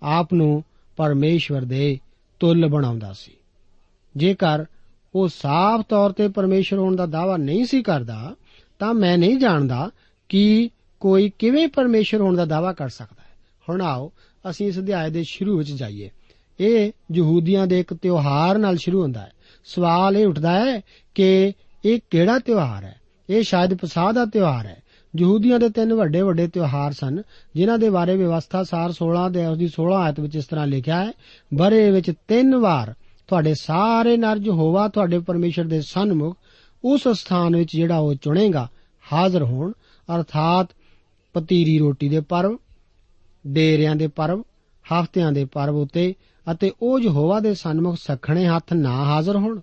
[0.04, 0.64] ਆਪ ਨੂੰ
[0.98, 2.00] ਪਰਮੇਸ਼ਵਰ ਦੇ
[2.40, 3.32] ਤੁੱਲ ਬਣਾਉਂਦਾ ਸੀ।
[4.18, 4.66] ਜੇਕਰ
[5.16, 8.36] ਉਹ ਸਾਫ਼ ਤੌਰ ਤੇ ਪਰਮੇਸ਼ਰ ਹੋਣ ਦਾ ਦਾਵਾ ਨਹੀਂ ਸੀ ਕਰਦਾ,
[8.80, 9.92] ਤਾਂ ਮੈਂ ਨਹੀਂ ਜਾਣਦਾ
[10.30, 13.36] ਕਿ ਕੋਈ ਕਿਵੇਂ ਪਰਮੇਸ਼ਰ ਹੋਣ ਦਾ ਦਾਵਾ ਕਰ ਸਕਦਾ ਹੈ।
[13.70, 14.12] ਹੁਣ ਆਓ,
[14.50, 16.10] ਅਸੀਂ ਇਸ ਅਧਿਆਏ ਦੇ ਸ਼ੁਰੂ ਵਿੱਚ ਜਾਈਏ।
[16.60, 19.32] ਇਹ ਯਹੂਦੀਆਂ ਦੇ ਇੱਕ ਤਿਉਹਾਰ ਨਾਲ ਸ਼ੁਰੂ ਹੁੰਦਾ ਹੈ।
[19.67, 20.81] ਸਵਾਲ ਇਹ ਉੱਠਦਾ ਹੈ
[21.15, 21.53] ਕਿ
[21.86, 22.95] ਇਹ ਕਿਹੜਾ ਤਿਉਹਾਰ ਹੈ?
[23.29, 24.83] ਇਹ ਸ਼ਾਇਦ ਪਸਾਹ ਦਾ ਤਿਉਹਾਰ ਹੈ।
[25.19, 27.21] ਯਹੂਦੀਆਂ ਦੇ ਤਿੰਨ ਵੱਡੇ ਵੱਡੇ ਤਿਉਹਾਰ ਸਨ,
[27.55, 31.05] ਜਿਨ੍ਹਾਂ ਦੇ ਬਾਰੇ ਵਿਵਸਥਾ ਸਾਰ 16 ਦੇ ਉਸ ਦੀ 16 ਆਇਤ ਵਿੱਚ ਇਸ ਤਰ੍ਹਾਂ ਲਿਖਿਆ
[31.05, 31.12] ਹੈ,
[31.53, 32.93] ਬਰੇ ਵਿੱਚ ਤਿੰਨ ਵਾਰ
[33.27, 36.38] ਤੁਹਾਡੇ ਸਾਰੇ ਨਰ ਯਹੋਵਾ ਤੁਹਾਡੇ ਪਰਮੇਸ਼ਰ ਦੇ ਸਨਮੁਖ
[36.83, 38.67] ਉਸ ਸਥਾਨ ਵਿੱਚ ਜਿਹੜਾ ਉਹ ਚੁਣੇਗਾ,
[39.13, 39.71] ਹਾਜ਼ਰ ਹੋਣ,
[40.15, 40.67] ਅਰਥਾਤ
[41.33, 42.57] ਪਤੀਰੀ ਰੋਟੀ ਦੇ ਪਰਵ,
[43.47, 44.43] ਡੇਰਿਆਂ ਦੇ ਪਰਵ
[44.94, 46.15] ਹਫ਼ਤਿਆਂ ਦੇ ਪਰਵ ਉਤੇ
[46.51, 49.60] ਅਤੇ ਉਹ ਯਹੋਵਾ ਦੇ ਸਨਮੁਖ ਸਖਣੇ ਹੱਥ ਨਾ ਹਾਜ਼ਰ ਹੋਣ।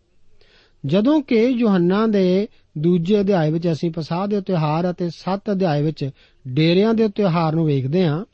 [0.86, 6.10] ਜਦੋਂ ਕਿ ਯੋਹੰਨਾ ਦੇ ਦੂਜੇ ਅਧਿਆਇ ਵਿੱਚ ਅਸੀਂ ਪਸਾਹ ਦੇ ਤਿਉਹਾਰ ਅਤੇ 7 ਅਧਿਆਇ ਵਿੱਚ
[6.48, 8.24] ਡੇਰਿਆਂ ਦੇ ਤਿਉਹਾਰ ਨੂੰ ਵੇਖਦੇ ਹਾਂ,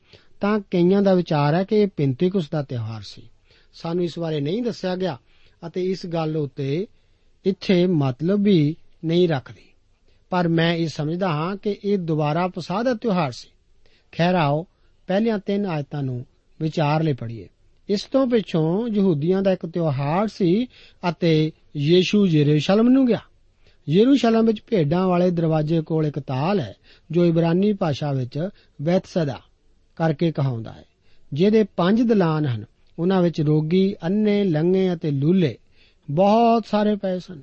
[0.40, 3.22] ਤਾਂ ਕਈਆਂ ਦਾ ਵਿਚਾਰ ਹੈ ਕਿ ਇਹ ਪਿੰਤੇਕੁਸ ਦਾ ਤਿਉਹਾਰ ਸੀ।
[3.74, 5.18] ਸਾਨੂੰ ਇਸ ਬਾਰੇ ਨਹੀਂ ਦੱਸਿਆ ਗਿਆ
[5.66, 6.86] ਅਤੇ ਇਸ ਗੱਲ ਉੱਤੇ
[7.44, 9.62] ਇੱਥੇ ਮਤਲਬ ਵੀ ਨਹੀਂ ਰੱਖਦੀ।
[10.30, 13.48] ਪਰ ਮੈਂ ਇਹ ਸਮਝਦਾ ਹਾਂ ਕਿ ਇਹ ਦੁਬਾਰਾ ਪਸਾਹ ਦਾ ਤਿਉਹਾਰ ਸੀ।
[14.12, 14.66] ਖੈਰ ਆਓ
[15.06, 16.26] ਪਹਿਲੀਆਂ ਤਿੰਨ ਆਇਤਾਂ ਨੂੰ
[16.60, 17.48] ਵਿਚਾਰ ਲੈ ਪੜੀਏ
[17.88, 20.66] ਇਸ ਤੋਂ ਪਿੱਛੋਂ ਯਹੂਦੀਆਂ ਦਾ ਇੱਕ ਤਿਉਹਾਰ ਸੀ
[21.08, 23.18] ਅਤੇ ਯੀਸ਼ੂ ਯਰੂਸ਼ਲਮ ਨੂੰ ਗਿਆ।
[23.88, 26.74] ਯਰੂਸ਼ਲਮ ਵਿੱਚ ਭੇਡਾਂ ਵਾਲੇ ਦਰਵਾਜ਼ੇ ਕੋਲ ਇੱਕ ਤਾਲ ਹੈ,
[27.10, 28.48] ਜੋ ਇਬਰਾਨੀ ਭਾਸ਼ਾ ਵਿੱਚ
[28.82, 29.40] ਬੈਤਸਦਾ
[29.96, 30.84] ਕਰਕੇ ਕਹਾਉਂਦਾ ਹੈ,
[31.32, 32.64] ਜਿਹਦੇ ਪੰਜ ਦਲਾਨ ਹਨ।
[32.98, 35.58] ਉਹਨਾਂ ਵਿੱਚ ਰੋਗੀ ਅੰਨੇ ਲੰਗੇ ਅਤੇ ਲੂਲੇ
[36.10, 37.42] ਬਹੁਤ ਸਾਰੇ ਪਏ ਸਨ।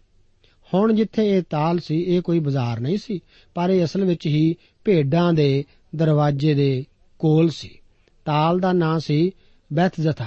[0.74, 3.20] ਹੁਣ ਜਿੱਥੇ ਇਹ ਤਾਲ ਸੀ, ਇਹ ਕੋਈ ਬਾਜ਼ਾਰ ਨਹੀਂ ਸੀ,
[3.56, 4.56] ਪਰ ਇਹ ਅਸਲ ਵਿੱਚ ਹੀ
[4.86, 6.86] ਭੇਡਾਂ ਦੇ ਦਰਵਾਜ਼ੇ ਦੇ
[7.20, 7.80] ਕੋਲ ਸੀ।
[8.28, 9.32] ਤਾਲ ਦਾ ਨਾਂ ਸੀ
[9.74, 10.26] ਬੈਤਜਥਾ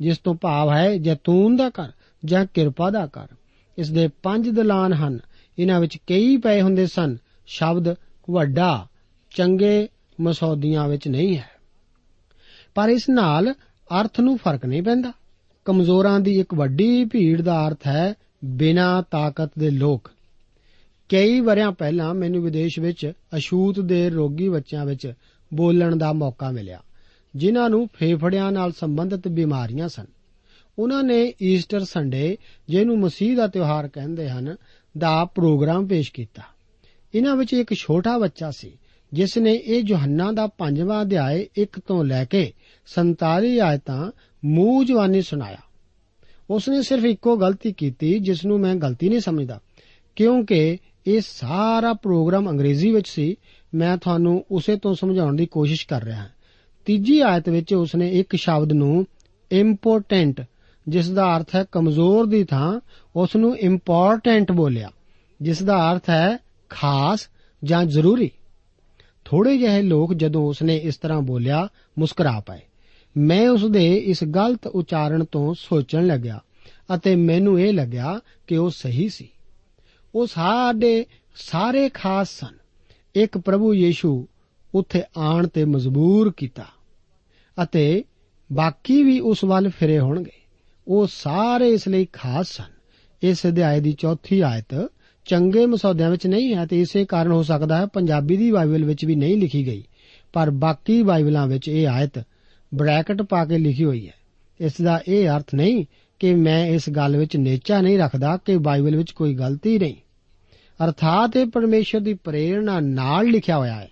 [0.00, 1.92] ਜਿਸ ਤੋਂ ਭਾਵ ਹੈ ਜੈਤੂਨ ਦਾ ਘਰ
[2.24, 3.26] ਜਾਂ ਕਿਰਪਾ ਦਾ ਘਰ।
[3.78, 5.18] ਇਸ ਦੇ ਪੰਜ ਦਲਾਨ ਹਨ।
[5.58, 7.94] ਇਹਨਾਂ ਵਿੱਚ ਕਈ ਪਏ ਹੁੰਦੇ ਸਨ। ਸ਼ਬਦ
[8.30, 8.86] ਵੱਡਾ,
[9.30, 9.88] ਚੰਗੇ,
[10.20, 11.50] ਮਸੌਦੀਆਂ ਵਿੱਚ ਨਹੀਂ ਹੈ।
[12.74, 13.54] ਪਰ ਇਸ ਨਾਲ
[14.00, 15.12] ਅਰਥ ਨੂੰ ਫ਼ਰਕ ਨਹੀਂ ਪੈਂਦਾ।
[15.64, 20.10] ਕਮਜ਼ੋਰਾਂ ਦੀ ਇੱਕ ਵੱਡੀ ਭੀੜ ਦਾ ਅਰਥ ਹੈ ਬਿਨਾ ਤਾਕਤ ਦੇ ਲੋਕ।
[21.08, 25.12] ਕਈ ਵਰਿਆਂ ਪਹਿਲਾਂ ਮੈਨੂੰ ਵਿਦੇਸ਼ ਵਿੱਚ ਅਸ਼ੂਤ ਦੇ ਰੋਗੀ ਬੱਚਿਆਂ ਵਿੱਚ
[25.54, 26.82] ਬੋਲਣ ਦਾ ਮੌਕਾ ਮਿਲਿਆ।
[27.36, 30.04] ਜਿਨ੍ਹਾਂ ਨੂੰ ਫੇਫੜਿਆਂ ਨਾਲ ਸੰਬੰਧਿਤ ਬਿਮਾਰੀਆਂ ਸਨ।
[30.78, 32.38] ਉਹਨਾਂ ਨੇ ਈਸਟਰ ਸੰਡੇ,
[32.68, 34.56] ਜਿਹਨੂੰ ਮਸੀਹ ਦਾ ਤਿਉਹਾਰ ਕਹਿੰਦੇ ਹਨ,
[34.98, 36.42] ਦਾ ਪ੍ਰੋਗਰਾਮ ਪੇਸ਼ ਕੀਤਾ।
[37.14, 38.78] ਇਹਨਾਂ ਵਿੱਚ ਇੱਕ ਛੋਟਾ ਬੱਚਾ ਸੀ,
[39.12, 42.52] ਜਿਸ ਨੇ ਇਹ ਯੋਹੰਨਾ ਦਾ ਪੰਜਵਾਂ ਅਧਿਆਇ 1 ਤੋਂ ਲੈ ਕੇ
[42.86, 44.12] 47 ਆਇਤਾਂ
[44.44, 45.56] ਮੂੰਹ ਜਵਾਨੀ ਸੁਣਾਇਆ।
[46.50, 49.60] ਉਸਨੇ ਸਿਰਫ ਇੱਕੋ ਗਲਤੀ ਕੀਤੀ, ਜਿਸ ਨੂੰ ਮੈਂ ਗਲਤੀ ਨਹੀਂ ਸਮਝਦਾ,
[50.16, 53.36] ਕਿਉਂਕਿ ਇਹ ਸਾਰਾ ਪ੍ਰੋਗਰਾਮ ਅੰਗਰੇਜ਼ੀ ਵਿੱਚ ਸੀ।
[53.74, 56.28] ਮੈਂ ਤੁਹਾਨੂੰ ਉਸੇ ਤੋਂ ਸਮਝਾਉਣ ਦੀ ਕੋਸ਼ਿਸ਼ ਕਰ ਰਿਹਾ ਹਾਂ।
[56.86, 59.06] ਤੀਜੀ ਆਇਤ ਵਿੱਚ ਉਸਨੇ ਇੱਕ ਸ਼ਬਦ ਨੂੰ
[59.52, 60.40] ਇੰਪੋਰਟੈਂਟ
[60.88, 62.80] ਜਿਸ ਦਾ ਅਰਥ ਹੈ ਕਮਜ਼ੋਰ ਦੀ ਥਾਂ
[63.16, 64.90] ਉਸ ਨੂੰ ਇੰਪੋਰਟੈਂਟ ਬੋਲਿਆ
[65.42, 67.28] ਜਿਸ ਦਾ ਅਰਥ ਹੈ ਖਾਸ
[67.64, 68.30] ਜਾਂ ਜ਼ਰੂਰੀ।
[69.24, 71.68] ਥੋੜੇ ਜਿਹੇ ਲੋਕ ਜਦੋਂ ਉਸਨੇ ਇਸ ਤਰ੍ਹਾਂ ਬੋਲਿਆ,
[71.98, 72.60] ਮੁਸਕਰਾ ਪਏ।
[73.16, 76.40] ਮੈਂ ਉਸ ਦੇ ਇਸ ਗਲਤ ਉਚਾਰਨ ਤੋਂ ਸੋਚਣ ਲੱਗਿਆ
[76.94, 79.28] ਅਤੇ ਮੈਨੂੰ ਇਹ ਲੱਗਿਆ ਕਿ ਉਹ ਸਹੀ ਸੀ।
[80.14, 82.64] ਉਹ ਸਾਡੇ ਸਾਰੇ ਖਾਸ ਸਨ।
[83.14, 84.28] ਇੱਕ ਪ੍ਰਭੂ ਯੀਸ਼ੂ
[84.74, 86.64] ਉੱਥੇ ਆਣ ਤੇ ਮਜਬੂਰ ਕੀਤਾ
[87.62, 88.04] ਅਤੇ
[88.52, 90.30] ਬਾਕੀ ਵੀ ਉਸ ਵੱਲ ਫਿਰੇ ਹੋਣਗੇ।
[90.88, 92.74] ਉਹ ਸਾਰੇ ਇਸ ਲਈ ਖਾਸ ਸਨ।
[93.22, 94.90] ਇਸ ਅਧਿਆਇ ਦੀ ਚੌਥੀ ਆਇਤ
[95.24, 99.04] ਚੰਗੇ ਮਸੌਦਿਆਂ ਵਿੱਚ ਨਹੀਂ ਹੈ ਤੇ ਇਸੇ ਕਾਰਨ ਹੋ ਸਕਦਾ ਹੈ ਪੰਜਾਬੀ ਦੀ ਬਾਈਬਲ ਵਿੱਚ
[99.04, 99.84] ਵੀ ਨਹੀਂ ਲਿਖੀ ਗਈ।
[100.32, 102.24] ਪਰ ਬਾਕੀ ਬਾਈਬਲਾਂ ਵਿੱਚ ਇਹ ਆਇਤ
[102.74, 104.14] ਬ੍ਰੈਕਟ ਪਾ ਕੇ ਲਿਖੀ ਹੋਈ ਹੈ।
[104.60, 105.84] ਇਸ ਦਾ ਇਹ ਅਰਥ ਨਹੀਂ
[106.18, 109.94] ਕਿ ਮੈਂ ਇਸ ਗੱਲ ਵਿੱਚ ਨੇਚਾ ਨਹੀਂ ਰੱਖਦਾ ਕਿ ਬਾਈਬਲ ਵਿੱਚ ਕੋਈ ਗਲਤੀ ਨਹੀਂ।
[110.84, 113.88] ਅਰਥਾਤ ਇਹ ਪਰਮੇਸ਼ਰ ਦੀ ਪ੍ਰੇਰਣਾ ਨਾਲ ਲਿਖਿਆ ਹੋਇਆ ਹੈ।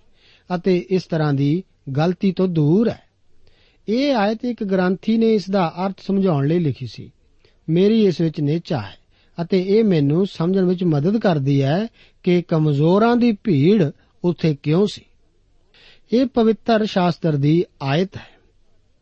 [0.55, 1.63] ਅਤੇ ਇਸ ਤਰ੍ਹਾਂ ਦੀ
[1.97, 3.03] ਗਲਤੀ ਤੋਂ ਦੂਰ ਹੈ।
[3.89, 7.11] ਇਹ ਆਇਤ ਇੱਕ ਗ੍ਰੰਥੀ ਨੇ ਇਸ ਦਾ ਅਰਥ ਸਮਝਾਉਣ ਲਈ ਲਿਖੀ ਸੀ।
[7.69, 8.97] ਮੇਰੀ ਇਸ ਵਿੱਚ ਨੇਚਾ ਹੈ
[9.41, 11.87] ਅਤੇ ਇਹ ਮੈਨੂੰ ਸਮਝਣ ਵਿੱਚ ਮਦਦ ਕਰਦੀ ਹੈ
[12.23, 13.91] ਕਿ ਕਮਜ਼ੋਰਾਂ ਦੀ ਭੀੜ
[14.23, 15.01] ਉੱਥੇ ਕਿਉਂ ਸੀ।
[16.13, 18.27] ਇਹ ਪਵਿੱਤਰ ਸ਼ਾਸਤਰ ਦੀ ਆਇਤ ਹੈ।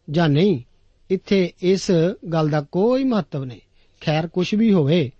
[0.09, 0.61] ਜਾਂ ਨਹੀਂ,
[1.09, 1.91] ਇੱਥੇ ਇਸ
[2.33, 3.59] ਗੱਲ ਦਾ ਕੋਈ ਮਹੱਤਵ ਨਹੀਂ।
[4.01, 5.11] ਖੈਰ ਕੁਝ ਵੀ ਹੋਵੇ,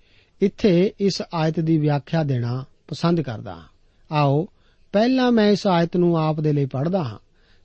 [0.41, 3.63] ਇੱਥੇ ਇਸ ਆਇਤ ਦੀ ਵਿਆਖਿਆ ਦੇਣਾ ਪਸੰਦ ਕਰਦਾ ਹਾਂ।
[4.11, 4.47] ਆਓ
[4.91, 7.17] ਪਹਿਲਾਂ ਮੈਂ ਇਸ ਆਇਤ ਨੂੰ ਆਪ ਦੇ ਲਈ ਪੜ੍ਹਦਾ ਹਾਂ।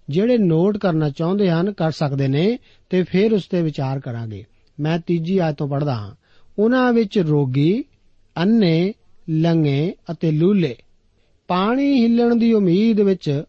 [0.09, 2.59] ਜਿਹੜੇ ਨੋਟ ਕਰਨਾ ਚਾਹੁੰਦੇ ਹਨ, ਕਰ ਸਕਦੇ ਨੇ
[2.91, 4.45] ਤੇ ਫਿਰ ਉਸ ਤੇ ਵਿਚਾਰ ਕਰਾਂਗੇ।
[4.81, 6.15] ਮੈਂ ਤੀਜੀ ਆਇਤ ਤੋਂ ਪੜ੍ਹਦਾ ਹਾਂ।
[6.59, 7.85] ਉਹਨਾਂ ਵਿੱਚ ਰੋਗੀ
[8.37, 8.93] ਅੰਨੇ
[9.31, 10.77] ਲੰਗੇ ਅਤੇ ਲੂਲੇ,
[11.49, 13.43] ਪਾਣੀ ਹਿੱਲਣ ਦੀ ਉਮੀਦ ਵਿੱਚ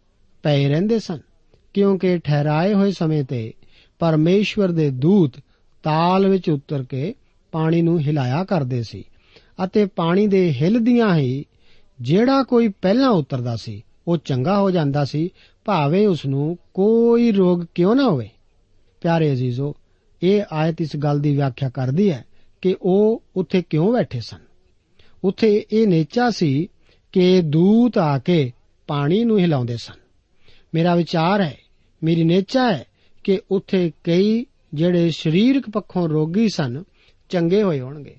[0.43, 1.19] ਪਏ ਰਹਿੰਦੇ ਸਨ,
[1.73, 3.53] ਕਿਉਂਕਿ ਠਹਿਰਾਏ ਹੋਏ ਸਮੇਂ ਤੇ
[3.99, 5.33] ਪਰਮੇਸ਼ਵਰ ਦੇ ਦੂਤ
[5.83, 7.15] ਤਾਲ ਵਿੱਚ ਉਤਰ ਕੇ
[7.51, 9.03] ਪਾਣੀ ਨੂੰ ਹਿਲਾਇਆ ਕਰਦੇ ਸੀ
[9.63, 11.45] ਅਤੇ ਪਾਣੀ ਦੇ ਹਿੱਲਦੀਆਂ ਹੀ
[12.01, 15.29] ਜਿਹੜਾ ਕੋਈ ਪਹਿਲਾਂ ਉਤਰਦਾ ਸੀ, ਉਹ ਚੰਗਾ ਹੋ ਜਾਂਦਾ ਸੀ,
[15.65, 18.29] ਭਾਵੇਂ ਉਸ ਨੂੰ ਕੋਈ ਰੋਗ ਕਿਉਂ ਨਾ ਹੋਵੇ।
[19.01, 19.75] ਪਿਆਰੇ ਅਜ਼ੀਜ਼ੋ,
[20.23, 22.25] ਇਹ ਆਇਤ ਇਸ ਗੱਲ ਦੀ ਵਿਆਖਿਆ ਕਰਦੀ ਹੈ
[22.61, 24.37] ਕਿ ਉਹ ਉੱਥੇ ਕਿਉਂ ਬੈਠੇ ਸਨ।
[25.23, 26.67] ਉੱਥੇ ਇਹ ਨੇਚਾ ਸੀ
[27.11, 28.51] ਕਿ ਦੂਤ ਆ ਕੇ
[28.87, 29.93] ਪਾਣੀ ਨੂੰ ਹਿਲਾਉਂਦੇ ਸਨ।
[30.73, 31.57] ਮੇਰਾ ਵਿਚਾਰ ਹੈ,
[32.03, 32.85] ਮੇਰੀ ਨੇਚਾ ਹੈ
[33.23, 36.83] ਕਿ ਉੱਥੇ ਕਈ ਜਿਹੜੇ ਸਰੀਰਕ ਪੱਖੋਂ ਰੋਗੀ ਸਨ,
[37.29, 38.15] ਚੰਗੇ ਹੋਏ ਹੋਣਗੇ।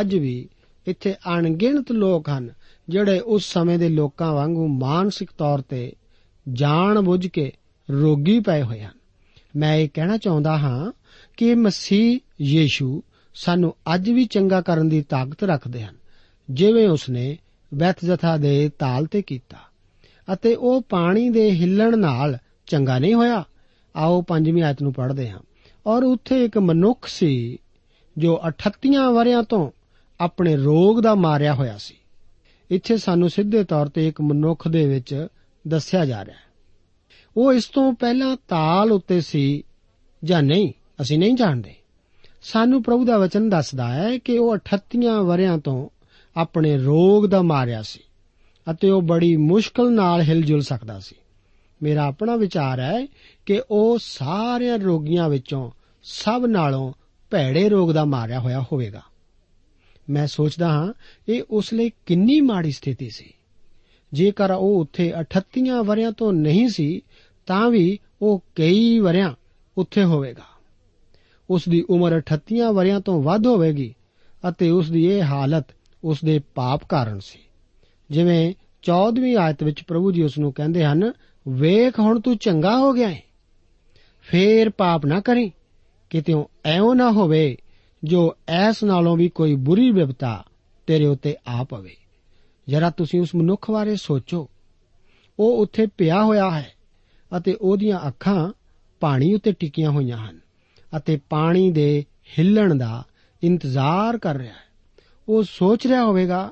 [0.00, 0.48] ਅੱਜ ਵੀ
[0.86, 2.50] ਇੱਥੇ ਅਣਗਿਣਤ ਲੋਕ ਹਨ
[2.90, 5.92] ਜਿਹੜੇ ਉਸ ਸਮੇਂ ਦੇ ਲੋਕਾਂ ਵਾਂਗੂ ਮਾਨਸਿਕ ਤੌਰ ਤੇ
[6.52, 7.52] ਜਾਣ ਬੁੱਝ ਕੇ
[7.90, 8.92] ਰੋਗੀ ਪਏ ਹੋਏ ਹਨ।
[9.56, 10.92] ਮੈਂ ਇਹ ਕਹਿਣਾ ਚਾਹੁੰਦਾ ਹਾਂ
[11.36, 13.02] ਕਿ ਮਸੀਹ ਯੀਸ਼ੂ
[13.34, 15.96] ਸਾਨੂੰ ਅੱਜ ਵੀ ਚੰਗਾ ਕਰਨ ਦੀ ਤਾਕਤ ਰੱਖਦੇ ਹਨ,
[16.50, 17.38] ਜਿਵੇਂ ਉਸਨੇ
[17.74, 19.56] ਬੈਤਜਥਾ ਦੇ ਤਾਲ ਤੇ ਕੀਤਾ।
[20.32, 23.44] ਅਤੇ ਉਹ ਪਾਣੀ ਦੇ ਹਿੱਲਣ ਨਾਲ ਚੰਗਾ ਨਹੀਂ ਹੋਇਆ।
[23.96, 25.40] ਆਓ ਪੰਜਵੀਂ ਆਇਤ ਨੂੰ ਪੜ੍ਹਦੇ ਹਾਂ।
[25.86, 27.58] ਔਰ ਉੱਥੇ ਇੱਕ ਮਨੁੱਖ ਸੀ
[28.18, 29.70] ਜੋ 38 ਵਰਿਆਂ ਤੋਂ
[30.20, 31.94] ਆਪਣੇ ਰੋਗ ਦਾ ਮਾਰਿਆ ਹੋਇਆ ਸੀ।
[32.70, 35.26] ਇੱਥੇ ਸਾਨੂੰ ਸਿੱਧੇ ਤੌਰ ਤੇ ਇੱਕ ਮਨੁੱਖ ਦੇ ਵਿੱਚ
[35.68, 36.50] ਦੱਸਿਆ ਜਾ ਰਿਹਾ ਹੈ।
[37.36, 39.64] ਉਹ ਇਸ ਤੋਂ ਪਹਿਲਾਂ ਤਾਲ ਉੱਤੇ ਸੀ
[40.24, 41.74] ਜਾਂ ਨਹੀਂ, ਅਸੀਂ ਨਹੀਂ ਜਾਣਦੇ।
[42.42, 45.88] ਸਾਨੂੰ ਪ੍ਰਭੂ ਦਾ ਵਚਨ ਦੱਸਦਾ ਹੈ ਕਿ ਉਹ 38 ਵਰਿਆਂ ਤੋਂ
[46.36, 48.00] ਆਪਣੇ ਰੋਗ ਦਾ ਮਾਰਿਆ ਸੀ
[48.70, 51.16] ਅਤੇ ਉਹ ਬੜੀ ਮੁਸ਼ਕਲ ਨਾਲ ਹਿਲਜੁਲ ਸਕਦਾ ਸੀ।
[51.82, 53.06] ਮੇਰਾ ਆਪਣਾ ਵਿਚਾਰ ਹੈ
[53.46, 55.70] ਕਿ ਉਹ ਸਾਰਿਆਂ ਰੋਗੀਆਂ ਵਿੱਚੋਂ
[56.02, 56.92] ਸਭ ਨਾਲੋਂ
[57.30, 59.02] ਭੈੜੇ ਰੋਗ ਦਾ ਮਾਰਿਆ ਹੋਇਆ ਹੋਵੇਗਾ।
[60.10, 60.92] ਮੈਂ ਸੋਚਦਾ ਹਾਂ,
[61.28, 63.34] ਇਹ ਉਸ ਲਈ ਕਿੰਨੀ ਮਾੜੀ ਸਥਿਤੀ ਸੀ।
[64.12, 67.02] ਜੇਕਰ ਉਹ ਉੱਥੇ 38 ਵਰਿਆਂ ਤੋਂ ਨਹੀਂ ਸੀ,
[67.46, 69.34] ਤਾਂ ਵੀ ਉਹ ਕਈ ਵਰਿਆਂ
[69.78, 70.50] ਉੱਥੇ ਹੋਵੇਗਾ।
[71.50, 73.94] ਉਸ ਦੀ ਉਮਰ 38 ਵਰਿਆਂ ਤੋਂ ਵੱਧ ਹੋਵੇਗੀ
[74.48, 75.66] ਅਤੇ ਉਸ ਦੀ ਇਹ ਹਾਲਤ
[76.04, 77.38] ਉਸ ਦੇ ਪਾਪ ਕਾਰਨ ਸੀ।
[78.10, 81.12] ਜਿਵੇਂ 14ਵੀਂ ਆਇਤ ਵਿੱਚ ਪ੍ਰਭੂ ਜੀ ਉਸ ਨੂੰ ਕਹਿੰਦੇ ਹਨ,
[81.48, 83.22] ਵੇਖ ਹੁਣ ਤੂੰ ਚੰਗਾ ਹੋ ਗਿਆ ਹੈ
[84.20, 85.52] ਫੇਰ ਪਾਪ ਨਾ ਕਰੀ,
[86.10, 87.56] ਕਿਤੇ ਐਉਂ ਨਾ ਹੋਵੇ
[88.04, 90.44] ਜੋ ਐਸ ਨਾਲੋਂ ਵੀ ਕੋਈ ਬੁਰੀ ਵਿਪਤਾ
[90.86, 91.96] ਤੇਰੇ ਉੱਤੇ ਆ ਪਵੇ।
[92.68, 94.48] ਜਰਾ ਤੁਸੀਂ ਉਸ ਮਨੁੱਖ ਬਾਰੇ ਸੋਚੋ।
[95.38, 96.72] ਉਹ ਉੱਥੇ ਪਿਆ ਹੋਇਆ ਹੈ
[97.36, 98.52] ਅਤੇ ਉਹਦੀਆਂ ਅੱਖਾਂ
[99.00, 100.40] ਪਾਣੀ ਉੱਤੇ ਟਿਕੀਆਂ ਹੋਈਆਂ ਹਨ
[100.96, 102.04] ਅਤੇ ਪਾਣੀ ਦੇ
[102.38, 103.04] ਹਿੱਲਣ ਦਾ
[103.42, 104.70] ਇੰਤਜ਼ਾਰ ਕਰ ਰਿਹਾ ਹੈ।
[105.28, 106.50] ਉਹ ਸੋਚ ਰਿਹਾ ਹੋਵੇਗਾ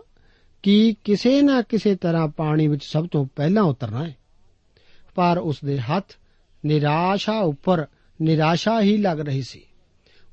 [0.62, 4.16] ਕਿ ਕਿਸੇ ਨਾ ਕਿਸੇ ਤਰ੍ਹਾਂ ਪਾਣੀ ਵਿੱਚ ਸਭ ਤੋਂ ਪਹਿਲਾਂ ਉਤਰਨਾ ਹੈ।
[5.14, 6.12] ਪਰ ਉਸ ਦੇ ਹੱਥ
[6.66, 7.86] ਨਿਰਾਸ਼ਾ ਉੱਪਰ
[8.22, 9.62] ਨਿਰਾਸ਼ਾ ਹੀ ਲੱਗ ਰਹੀ ਸੀ।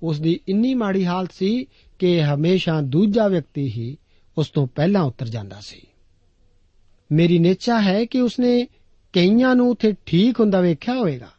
[0.04, 1.66] ਉਸ ਦੀ ਇੰਨੀ ਮਾੜੀ ਹਾਲਤ ਸੀ
[2.00, 3.98] ਕਿ ਹਮੇਸ਼ਾ ਦੂਜਾ ਵਿਅਕਤੀ ਹੀ
[4.38, 5.88] ਉਸ ਤੋਂ ਪਹਿਲਾਂ ਉਤਰ ਜਾਂਦਾ ਸੀ।
[7.12, 8.68] ਮੇਰੀ ਨੇਚਾ ਹੈ ਕਿ ਉਸਨੇ
[9.14, 11.30] ਕਈਆਂ ਨੂੰ ਉੱਥੇ ਠੀਕ ਹੁੰਦਾ ਵੇਖਿਆ ਹੋਵੇਗਾ।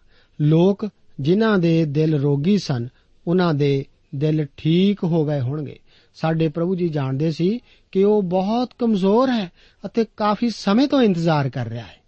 [0.40, 0.88] ਲੋਕ
[1.20, 2.88] ਜਿਨ੍ਹਾਂ ਦੇ ਦਿਲ ਰੋਗੀ ਸਨ,
[3.26, 5.78] ਉਹਨਾਂ ਦੇ ਦਿਲ ਠੀਕ ਹੋ ਗਏ ਹੋਣਗੇ।
[6.14, 7.60] ਸਾਡੇ ਪ੍ਰਭੂ ਜੀ ਜਾਣਦੇ ਸੀ
[7.92, 9.52] ਕਿ ਉਹ ਬਹੁਤ ਕਮਜ਼ੋਰ ਹੈ
[9.86, 12.02] ਅਤੇ ਕਾਫੀ ਸਮੇਂ ਤੋਂ ਇੰਤਜ਼ਾਰ ਕਰ ਰਿਹਾ ਹੈ।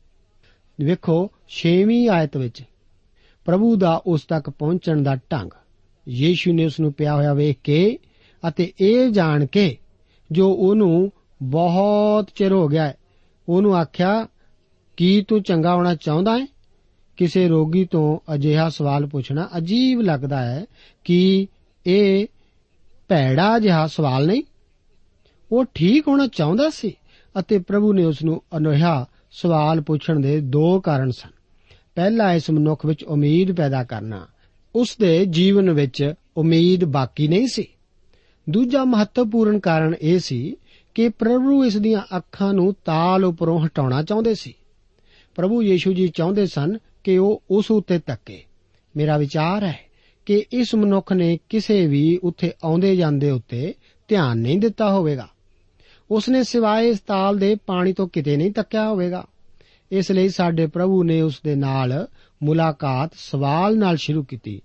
[0.80, 2.62] ਵੇਖੋ 6ਵੀਂ ਆਇਤ ਵਿੱਚ
[3.44, 5.50] ਪ੍ਰਭੂ ਦਾ ਉਸ ਤੱਕ ਪਹੁੰਚਣ ਦਾ ਢੰਗ।
[6.08, 7.98] ਯੀਸ਼ੂ ਨੇ ਉਸ ਨੂੰ ਪਿਆ ਹੋਇਆ ਵੇਖ ਕੇ
[8.48, 9.76] ਅਤੇ ਇਹ ਜਾਣ ਕੇ
[10.32, 12.94] ਜੋ ਉਹਨੂੰ ਬਹੁਤ ਚਿਰ ਹੋ ਗਿਆ
[13.48, 14.28] ਉਹਨੂੰ ਆਖਿਆ,
[14.96, 16.46] ਕੀ ਤੂੰ ਚੰਗਾ ਹੋਣਾ ਚਾਹੁੰਦਾ ਹੈ?
[17.16, 20.66] ਕਿਸੇ ਰੋਗੀ ਤੋਂ ਅਜਿਹਾ ਸਵਾਲ ਪੁੱਛਣਾ ਅਜੀਬ ਲੱਗਦਾ ਹੈ
[21.04, 21.46] ਕਿ
[21.86, 22.26] ਇਹ
[23.08, 24.42] ਭੈੜਾ ਜਿਹਾ ਸਵਾਲ ਨਹੀਂ।
[25.52, 26.92] ਉਹ ਠੀਕ ਹੋਣਾ ਚਾਹੁੰਦਾ ਸੀ
[27.38, 31.30] ਅਤੇ ਪ੍ਰਭੂ ਨੇ ਉਸ ਨੂੰ ਅਨੋਹਾ ਸਵਾਲ ਪੁੱਛਣ ਦੇ ਦੋ ਕਾਰਨ ਸਨ।
[31.94, 34.26] ਪਹਿਲਾ, ਇਸ ਮਨੁੱਖ ਵਿੱਚ ਉਮੀਦ ਪੈਦਾ ਕਰਨਾ।
[34.74, 37.66] ਉਸ ਦੇ ਜੀਵਨ ਵਿੱਚ ਉਮੀਦ ਬਾਕੀ ਨਹੀਂ ਸੀ।
[38.50, 40.56] ਦੂਜਾ ਮਹੱਤਵਪੂਰਨ ਕਾਰਨ ਇਹ ਸੀ
[40.94, 44.54] ਕਿ ਪ੍ਰਭੂ ਇਸ ਦੀਆਂ ਅੱਖਾਂ ਨੂੰ ਤਾਲ ਉੱਪਰੋਂ ਹਟਾਉਣਾ ਚਾਹੁੰਦੇ ਸੀ।
[45.34, 48.44] ਪ੍ਰਭੂ ਯੀਸ਼ੂ ਜੀ ਚਾਹੁੰਦੇ ਸਨ ਕਿ ਉਹ ਉਸ ਉੱਤੇ ਤੱਕੇ।
[48.96, 49.78] ਮੇਰਾ ਵਿਚਾਰ ਹੈ
[50.26, 53.74] ਕਿ ਇਸ ਮਨੁੱਖ ਨੇ ਕਿਸੇ ਵੀ ਉੱਥੇ ਆਉਂਦੇ ਜਾਂਦੇ ਉੱਤੇ
[54.08, 55.28] ਧਿਆਨ ਨਹੀਂ ਦਿੱਤਾ ਹੋਵੇਗਾ।
[56.10, 59.24] ਉਸ ਨੇ ਸਿਵਾਏ ਇਸ ਤਾਲ ਦੇ ਪਾਣੀ ਤੋਂ ਕਿਤੇ ਨਹੀਂ ਤੱਕਿਆ ਹੋਵੇਗਾ।
[59.92, 62.06] ਇਸ ਲਈ ਸਾਡੇ ਪ੍ਰਭੂ ਨੇ ਉਸ ਦੇ ਨਾਲ
[62.42, 64.62] ਮੁਲਾਕਾਤ ਸਵਾਲ ਨਾਲ ਸ਼ੁਰੂ ਕੀਤੀ।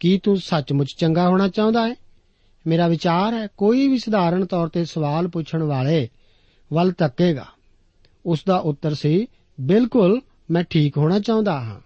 [0.00, 1.94] ਕੀ ਤੂੰ ਸੱਚਮੁੱਚ ਚੰਗਾ ਹੋਣਾ ਚਾਹੁੰਦਾ ਹੈ?
[2.66, 6.08] ਮੇਰਾ ਵਿਚਾਰ ਹੈ, ਕੋਈ ਵੀ ਸਧਾਰਨ ਤੌਰ ਤੇ ਸਵਾਲ ਪੁੱਛਣ ਵਾਲੇ
[6.72, 7.46] ਵੱਲ ਤੱਕੇਗਾ
[8.26, 9.26] ਉਸ ਦਾ ਉੱਤਰ ਸੀ,
[9.60, 10.20] ਬਿਲਕੁਲ,
[10.50, 11.80] ਮੈਂ ਠੀਕ ਹੋਣਾ ਚਾਹੁੰਦਾ ਹਾਂ।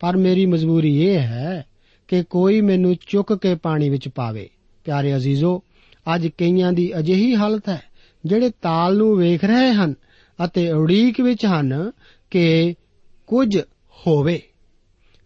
[0.00, 1.66] ਪਰ ਮੇਰੀ ਮਜਬੂਰੀ ਇਹ ਹੈ
[2.08, 4.50] ਕਿ ਕੋਈ ਮੈਨੂੰ ਚੁੱਕ ਕੇ ਪਾਣੀ ਵਿੱਚ ਪਾਵੇ।
[4.84, 5.62] ਪਿਆਰੇ ਅਜ਼ੀਜ਼ੋ,
[6.14, 7.82] ਅੱਜ ਕਈਆਂ ਦੀ ਅਜਿਹੀ ਹਾਲਤ ਹੈ,
[8.26, 9.94] ਜਿਹੜੇ ਤਾਲ ਨੂੰ ਵੇਖ ਰਹੇ ਹਨ
[10.44, 11.92] ਅਤੇ ਉਡੀਕ ਵਿੱਚ ਹਨ
[12.30, 12.74] ਕਿ
[13.26, 13.58] ਕੁਝ
[14.06, 14.42] ਹੋਵੇ।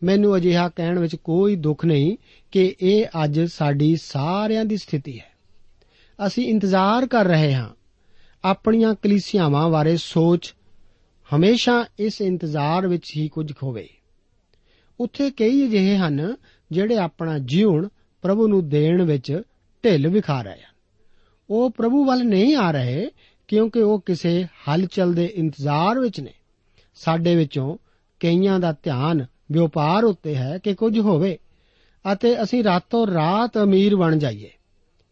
[0.06, 2.16] ਮੈਨੂੰ ਅਜਿਹਾ ਕਹਿਣ ਵਿੱਚ ਕੋਈ ਦੁੱਖ ਨਹੀਂ
[2.52, 5.32] ਕਿ ਇਹ ਅੱਜ ਸਾਡੀ ਸਾਰਿਆਂ ਦੀ ਸਥਿਤੀ ਹੈ।
[6.26, 7.70] ਅਸੀਂ ਇੰਤਜ਼ਾਰ ਕਰ ਰਹੇ ਹਾਂ
[8.44, 10.54] ਆਪਣੀਆਂ ਕਲੀਸਿਆਵਾਂ ਬਾਰੇ ਸੋਚ
[11.36, 13.88] ਹਮੇਸ਼ਾ ਇਸ ਇੰਤਜ਼ਾਰ ਵਿੱਚ ਹੀ ਕੁਝ ਹੋਵੇ।
[15.00, 16.36] ਉੱਥੇ ਕਈ ਅਜਿਹੇ ਹਨ
[16.72, 17.88] ਜਿਹੜੇ ਆਪਣਾ ਜੀਵਨ
[18.22, 19.42] ਪ੍ਰਭੂ ਨੂੰ ਦੇਣ ਵਿੱਚ
[19.84, 20.74] ਢਿੱਲ ਵਿਖਾ ਰਹੇ ਹਨ।
[21.50, 23.10] ਉਹ ਪ੍ਰਭੂ ਵੱਲ ਨਹੀਂ ਆ ਰਹੇ
[23.48, 26.32] ਕਿਉਂਕਿ ਉਹ ਕਿਸੇ ਹਲਚਲ ਦੇ ਇੰਤਜ਼ਾਰ ਵਿੱਚ ਨੇ।
[26.94, 27.76] ਸਾਡੇ ਵਿੱਚੋਂ
[28.20, 31.38] ਕਈਆਂ ਦਾ ਧਿਆਨ ਵਪਾਰ ਉੱਤੇ ਹੈ ਕਿ ਕੁਝ ਹੋਵੇ
[32.12, 34.50] ਅਤੇ ਅਸੀਂ ਰਾਤੋਂ ਰਾਤ ਅਮੀਰ ਬਣ ਜਾਈਏ।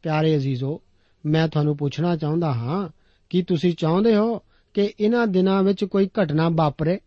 [0.03, 0.83] ਪਿਆਰੇ ਅਜ਼ੀਜ਼ੋ,
[1.27, 2.89] ਮੈਂ ਤੁਹਾਨੂੰ ਪੁੱਛਣਾ ਚਾਹੁੰਦਾ ਹਾਂ
[3.31, 4.43] ਕਿ ਤੁਸੀਂ ਚਾਹੁੰਦੇ ਹੋ
[4.75, 6.99] ਕਿ ਇਹਨਾਂ ਦਿਨਾਂ ਵਿੱਚ ਕੋਈ ਘਟਨਾ ਵਾਪਰੇ?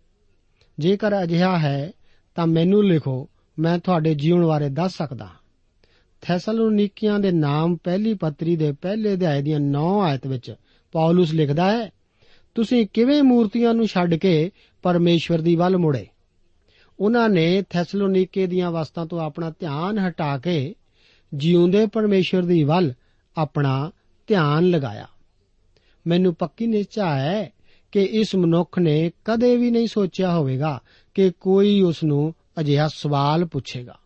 [0.80, 1.92] ਜੇਕਰ ਅਜਿਹਾ ਹੈ,
[2.36, 5.30] ਤਾਂ ਮੈਨੂੰ ਲਿਖੋ, ਮੈਂ ਤੁਹਾਡੇ ਜੀਵਨ ਬਾਰੇ ਦੱਸ ਸਕਦਾ
[6.22, 10.56] ਥੈਸਲੋਨੀਕੀਆਂ ਦੇ ਨਾਮ ਪਹਿਲੀ ਪੱਤਰੀ ਦੇ ਪਹਿਲੇ ਅਧਿਆਇ ਦੀਆਂ 9 ਆਇਤ ਵਿੱਚ
[10.92, 11.92] ਪੌਲਸ ਲਿਖਦਾ ਹੈ,
[12.56, 16.08] ਤੁਸੀਂ ਕਿਵੇਂ ਮੂਰਤੀਆਂ ਨੂੰ ਛੱਡ ਕੇ ਪਰਮੇਸ਼ਵਰ ਦੀ ਵੱਲ ਮੁੜੇ?
[17.00, 20.76] ਉਹਨਾਂ ਨੇ ਥੈਸਲੋਨੀਕੇ ਦੀਆਂ ਵਸਤਾਂ ਤੋਂ ਆਪਣਾ ਧਿਆਨ ਹਟਾ ਕੇ
[21.34, 22.94] ਜਿਉਂਦੇ ਪਰਮੇਸ਼ਵਰ ਦੀ ਵੱਲ
[23.38, 23.92] ਆਪਣਾ
[24.28, 25.08] ਧਿਆਨ ਲਗਾਇਆ।
[26.08, 27.52] ਮੈਨੂੰ ਪੱਕੀ ਨਿਸ਼ਚਾ ਹੈ
[27.92, 30.80] ਕਿ ਇਸ ਮਨੁੱਖ ਨੇ ਕਦੇ ਵੀ ਨਹੀਂ ਸੋਚਿਆ ਹੋਵੇਗਾ
[31.14, 33.98] ਕਿ ਕੋਈ ਉਸ ਨੂੰ ਅਜਿਹਾ ਸਵਾਲ ਪੁੱਛੇਗਾ।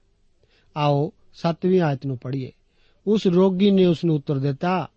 [0.78, 2.52] ਆਓ 7ਵੀਂ ਆਇਤ ਨੂੰ ਪੜ੍ਹੀਏ।
[3.08, 4.90] ਉਸ ਰੋਗੀ ਨੇ ਉਸ ਨੂੰ ਉੱਤਰ ਦਿੱਤਾ,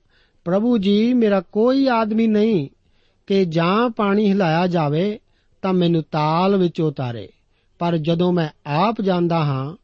[0.45, 2.69] ਪ੍ਰਭੂ ਜੀ, ਮੇਰਾ ਕੋਈ ਆਦਮੀ ਨਹੀਂ
[3.27, 5.21] ਕਿ ਜਾਂ ਪਾਣੀ ਹਿਲਾਇਆ ਜਾਵੇ
[5.63, 7.29] ਤਾਂ ਮੈਨੂੰ ਤਾਲ ਵਿੱਚ ਉਤਾਰੇ।
[7.79, 9.77] ਪਰ ਜਦੋਂ ਮੈਂ ਆਪ ਜਾਂਦਾ ਹਾਂ,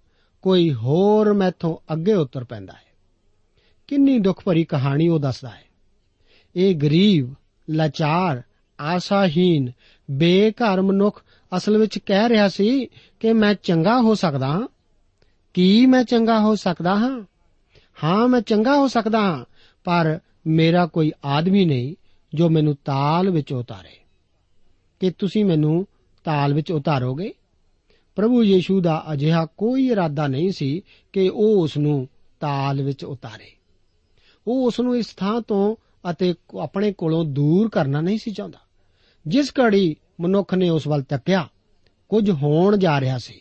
[0.43, 2.91] ਕੋਈ ਹੋਰ ਮੈਥੋਂ ਅੱਗੇ ਉਤਰ ਪੈਂਦਾ ਹੈ।
[3.87, 5.65] ਕਿੰਨੀ ਦੁੱਖ ਭਰੀ ਕਹਾਣੀ ਉਹ ਦੱਸਦਾ ਹੈ।
[6.57, 7.35] ਇਹ ਗਰੀਬ,
[7.71, 8.43] ਲਾਚਾਰ
[8.81, 9.73] ਆਸਾਹੀਨ
[10.11, 11.23] ਬੇਘਰ ਮਨੁੱਖ
[11.57, 12.87] ਅਸਲ ਵਿੱਚ ਕਹਿ ਰਿਹਾ ਸੀ
[13.21, 14.69] ਕਿ ਮੈਂ ਚੰਗਾ ਹੋ ਸਕਦਾ ਹਾਂ।
[15.55, 17.23] ਕੀ ਮੈਂ ਚੰਗਾ ਹੋ ਸਕਦਾ ਹਾਂ?
[18.05, 19.45] ਹਾਂ, ਮੈਂ ਚੰਗਾ ਹੋ ਸਕਦਾ ਹਾਂ,
[19.85, 21.95] ਪਰ ਮੇਰਾ ਕੋਈ ਆਦਮੀ ਨਹੀਂ
[22.35, 23.97] ਜੋ ਮੈਨੂੰ ਤਾਲ ਵਿੱਚ ਉਤਾਰੇ।
[25.01, 25.87] ਕਿ ਤੁਸੀਂ ਮੈਨੂੰ
[26.25, 27.35] ਤਾਲ ਵਿੱਚ ਉਤਾਰੋਗੇ?
[28.21, 32.09] ਪ੍ਰਭੂ ਯੀਸ਼ੂ ਦਾ ਅਜਿਹਾ ਕੋਈ ਇਰਾਦਾ ਨਹੀਂ ਸੀ ਕਿ ਉਹ ਉਸ ਨੂੰ
[32.41, 33.53] ਤਾਲ ਵਿੱਚ ਉਤਾਰੇ।
[34.47, 35.77] ਉਹ ਉਸ ਨੂੰ ਇਸ ਥਾਂ ਤੋਂ
[36.11, 38.59] ਅਤੇ ਆਪਣੇ ਕੋਲੋਂ ਦੂਰ ਕਰਨਾ ਨਹੀਂ ਸੀ ਚਾਹੁੰਦਾ।
[39.27, 41.49] ਜਿਸ ਘੜੀ ਮਨੁੱਖ ਨੇ ਉਸ ਵੱਲ ਤੱਕਿਆ,
[42.09, 43.41] ਕੁਝ ਹੋਣ ਜਾ ਰਿਹਾ ਸੀ।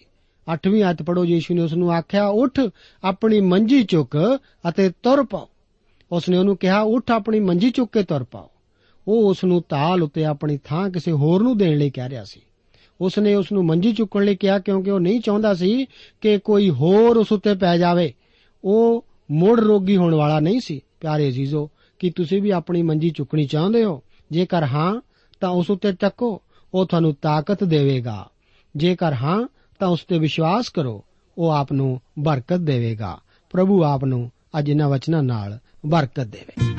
[0.54, 2.60] 8ਵੀਂ ਆਇਤ ਪੜੋ ਯੀਸ਼ੂ ਨੇ ਉਸ ਨੂੰ ਆਖਿਆ, ਉੱਠ,
[3.04, 4.40] ਆਪਣੀ ਮੰਜੀ ਚੁੱਕ
[4.70, 5.50] ਅਤੇ ਤੁਰ ਪਾਓ।
[6.12, 8.50] ਉਸ ਨੇ ਉਹਨੂੰ ਕਿਹਾ, ਉੱਠ, ਆਪਣੀ ਮੰਜੀ ਚੁੱਕ ਕੇ ਤੁਰ ਪਾਓ।
[9.08, 12.42] ਉਹ ਉਸ ਨੂੰ ਤਾਲ ਉੱਤੇ ਆਪਣੀ ਥਾਂ ਕਿਸੇ ਹੋਰ ਨੂੰ ਦੇਣ ਲਈ ਕਹਿ ਰਿਹਾ ਸੀ।
[13.02, 15.86] ਉਸ ਨੇ ਉਸ ਨੂੰ ਮੰਜੀ ਚੁੱਕਣ ਲਈ ਕਿਹਾ ਕਿਉਂਕਿ ਉਹ ਨਹੀਂ ਚਾਹੁੰਦਾ ਸੀ
[16.22, 18.14] ਕਿ ਕੋਈ ਹੋਰ ਉਸ ਉੱਤੇ ਪੈ ਜਾਵੇ।
[18.64, 23.46] ਉਹ ਮੁੜ ਰੋਗੀ ਹੋਣ ਵਾਲਾ ਨਹੀਂ ਸੀ। ਪਿਆਰੇ ਅਜ਼ੀਜ਼ੋ, ਕੀ ਤੁਸੀਂ ਵੀ ਆਪਣੀ ਮੰਜੀ ਚੁੱਕਣੀ
[23.46, 24.04] ਚਾਹੁੰਦੇ ਹੋ?
[24.32, 25.02] ਜੇਕਰ ਹਾਂ,
[25.40, 26.42] ਤਾਂ ਉਸ ਉੱਤੇ ਟੱਕੋ।
[26.74, 28.30] ਉਹ ਤੁਹਾਨੂੰ ਤਾਕਤ ਦੇਵੇਗਾ।
[28.76, 29.48] ਜੇਕਰ ਹਾਂ,
[29.80, 31.04] ਤਾਂ ਉਸ ਤੇ ਵਿਸ਼ਵਾਸ ਕਰੋ।
[31.38, 33.18] ਉਹ ਆਪ ਨੂੰ ਬਰਕਤ ਦੇਵੇਗਾ।
[33.52, 36.79] ਪ੍ਰਭੂ ਆਪ ਨੂੰ ਅੱਜ ਇਹਨਾਂ ਵਚਨਾਂ ਨਾਲ ਬਰਕਤ ਦੇਵੇ।